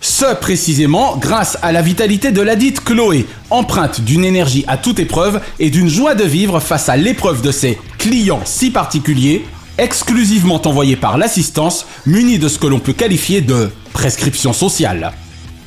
[0.00, 4.98] Ce précisément grâce à la vitalité de la dite Chloé, empreinte d'une énergie à toute
[4.98, 9.44] épreuve et d'une joie de vivre face à l'épreuve de ses clients si particuliers,
[9.76, 15.12] exclusivement envoyés par l'assistance, munis de ce que l'on peut qualifier de prescription sociale.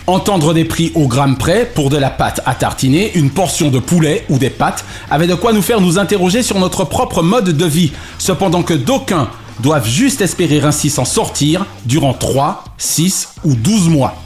[0.05, 3.79] Entendre des prix au gramme près pour de la pâte à tartiner, une portion de
[3.79, 7.55] poulet ou des pâtes avait de quoi nous faire nous interroger sur notre propre mode
[7.55, 9.29] de vie, cependant que d'aucuns
[9.61, 14.21] doivent juste espérer ainsi s'en sortir durant 3, 6 ou 12 mois.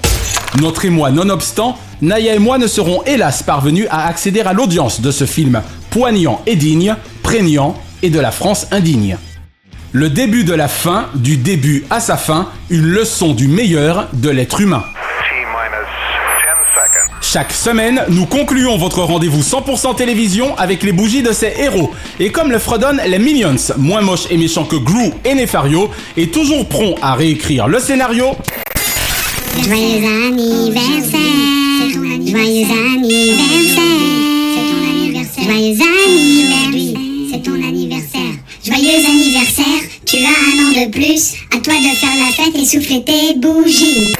[0.59, 5.11] Notre émoi nonobstant, Naya et moi ne serons hélas parvenus à accéder à l'audience de
[5.11, 5.61] ce film
[5.91, 9.17] poignant et digne, prégnant et de la France indigne.
[9.91, 14.29] Le début de la fin, du début à sa fin, une leçon du meilleur de
[14.29, 14.83] l'être humain.
[17.21, 21.91] Chaque semaine, nous concluons votre rendez-vous 100% télévision avec les bougies de ces héros.
[22.19, 26.27] Et comme le fredonnent les Minions, moins moches et méchants que Gru et Nefario, et
[26.27, 28.27] toujours prompt à réécrire le scénario.
[29.61, 31.19] Joyeux anniversaire,
[31.91, 33.83] joyeux anniversaire,
[35.51, 35.83] joyeux anniversaire,
[37.31, 38.21] c'est ton anniversaire,
[38.63, 42.65] joyeux anniversaire, tu as un an de plus, à toi de faire la fête et
[42.65, 44.13] souffler tes bougies.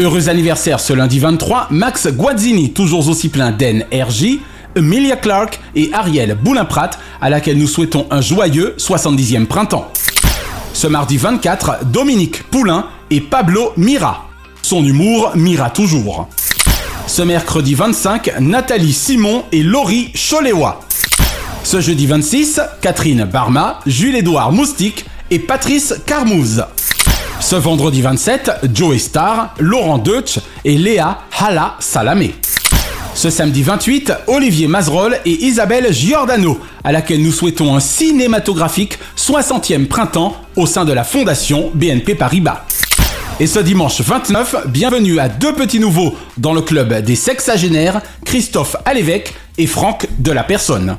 [0.00, 4.38] Heureux anniversaire ce lundi 23, Max Guazzini, toujours aussi plein d'NRJ,
[4.74, 6.90] Emilia Clark et Ariel Boulin-Prat,
[7.20, 9.92] à laquelle nous souhaitons un joyeux 70e printemps.
[10.72, 14.28] Ce mardi 24, Dominique Poulain et Pablo Mira.
[14.62, 16.28] Son humour mira toujours.
[17.06, 20.80] Ce mercredi 25, Nathalie Simon et Laurie Choléwa.
[21.62, 26.64] Ce jeudi 26, Catherine Barma, Jules-Édouard Moustique et Patrice Carmouze.
[27.44, 32.34] Ce vendredi 27, Joey Star, Laurent Deutsch et Léa Hala Salamé.
[33.14, 39.88] Ce samedi 28, Olivier Mazerol et Isabelle Giordano, à laquelle nous souhaitons un cinématographique 60e
[39.88, 42.62] printemps au sein de la Fondation BNP Paribas.
[43.38, 48.76] Et ce dimanche 29, bienvenue à deux petits nouveaux dans le club des sexagénaires, Christophe
[48.86, 50.96] Alévèque et Franck de la Personne.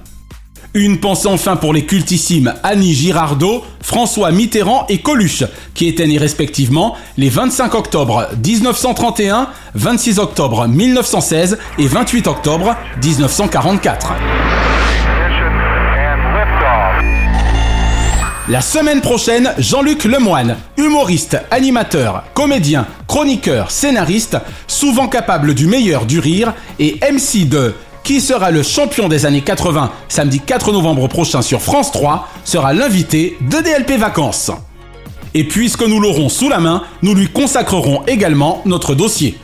[0.78, 6.18] Une pensée enfin pour les cultissimes Annie Girardot, François Mitterrand et Coluche, qui étaient nés
[6.18, 14.14] respectivement les 25 octobre 1931, 26 octobre 1916 et 28 octobre 1944.
[18.50, 26.20] La semaine prochaine, Jean-Luc Lemoine, humoriste, animateur, comédien, chroniqueur, scénariste, souvent capable du meilleur du
[26.20, 27.74] rire et MC de
[28.06, 32.72] qui sera le champion des années 80 samedi 4 novembre prochain sur France 3 sera
[32.72, 34.52] l'invité de DLP Vacances.
[35.34, 39.38] Et puisque nous l'aurons sous la main, nous lui consacrerons également notre dossier.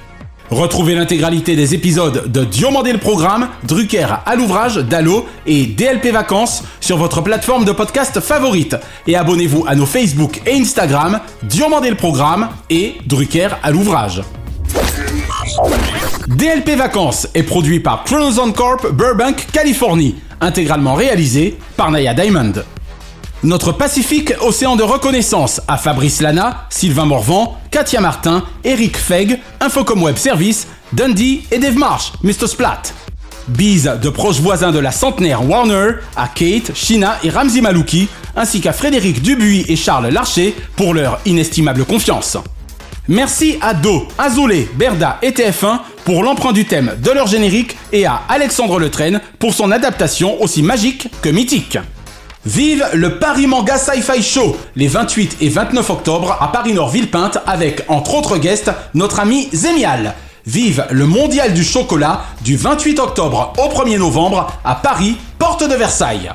[0.51, 6.63] Retrouvez l'intégralité des épisodes de Diomandé le Programme, Drucker à l'ouvrage, Dallo et DLP Vacances
[6.81, 8.75] sur votre plateforme de podcast favorite.
[9.07, 14.21] Et abonnez-vous à nos Facebook et Instagram, Diomandé le Programme et Drucker à l'ouvrage.
[16.27, 22.53] DLP Vacances est produit par Chronoson Corp Burbank, Californie, intégralement réalisé par Naya Diamond.
[23.43, 30.01] Notre Pacifique Océan de reconnaissance à Fabrice Lana, Sylvain Morvan, Katia Martin, Eric Feg, Infocom
[30.03, 32.47] Web Service, Dundee et Dave Marsh, Mr.
[32.47, 32.81] Splat.
[33.47, 38.61] Bise de proches voisins de la centenaire Warner à Kate, Shina et Ramzi Malouki, ainsi
[38.61, 42.37] qu'à Frédéric Dubuis et Charles Larcher pour leur inestimable confiance.
[43.11, 48.05] Merci à Do, Azoulay, Berda et TF1 pour l'emprunt du thème de leur générique et
[48.05, 51.77] à Alexandre Letraine pour son adaptation aussi magique que mythique.
[52.45, 57.83] Vive le Paris Manga Sci-Fi Show les 28 et 29 octobre à Paris-Nord Villepinte avec
[57.89, 60.13] entre autres guests notre ami Zémial.
[60.45, 65.75] Vive le Mondial du chocolat du 28 octobre au 1er novembre à Paris, porte de
[65.75, 66.31] Versailles.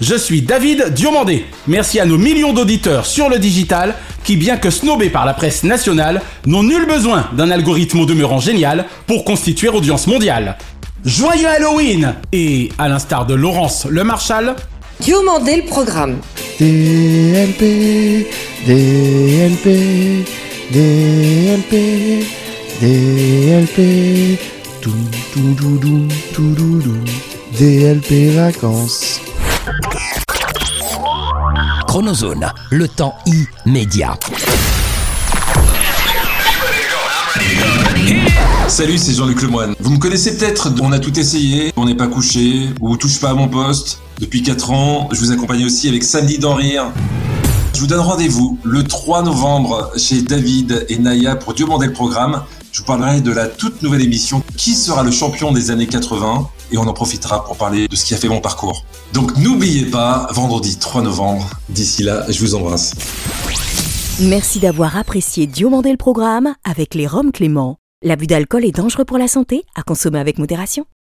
[0.00, 1.46] Je suis David Diomandé.
[1.66, 3.94] Merci à nos millions d'auditeurs sur le digital
[4.24, 8.38] qui, bien que snobés par la presse nationale, n'ont nul besoin d'un algorithme au demeurant
[8.38, 10.58] génial pour constituer audience mondiale.
[11.04, 14.54] Joyeux Halloween Et, à l'instar de Laurence Le Marchal,
[15.00, 16.16] Diomandé le programme.
[16.60, 18.26] DLP,
[18.66, 20.26] DLP,
[20.72, 22.26] DLP,
[22.80, 24.38] DLP,
[24.82, 24.90] tout,
[25.32, 29.20] tout, tout, tout, tout, tout, tout, DLP vacances.
[31.86, 33.16] Chronozone, le temps
[33.64, 34.18] immédiat.
[38.68, 39.74] Salut, c'est Jean-Luc Lemoine.
[39.80, 43.30] Vous me connaissez peut-être, on a tout essayé, on n'est pas couché, ou touche pas
[43.30, 44.00] à mon poste.
[44.20, 46.92] Depuis 4 ans, je vous accompagne aussi avec Samedi d'en rire.
[47.74, 52.42] Je vous donne rendez-vous le 3 novembre chez David et Naya pour Dieu le programme.
[52.72, 56.48] Je vous parlerai de la toute nouvelle émission Qui sera le champion des années 80
[56.72, 58.84] et on en profitera pour parler de ce qui a fait mon parcours.
[59.12, 61.50] Donc n'oubliez pas, vendredi 3 novembre.
[61.68, 62.94] D'ici là, je vous embrasse.
[64.20, 67.76] Merci d'avoir apprécié Diomandé le programme avec les Roms Clément.
[68.02, 70.86] L'abus d'alcool est dangereux pour la santé, à consommer avec modération.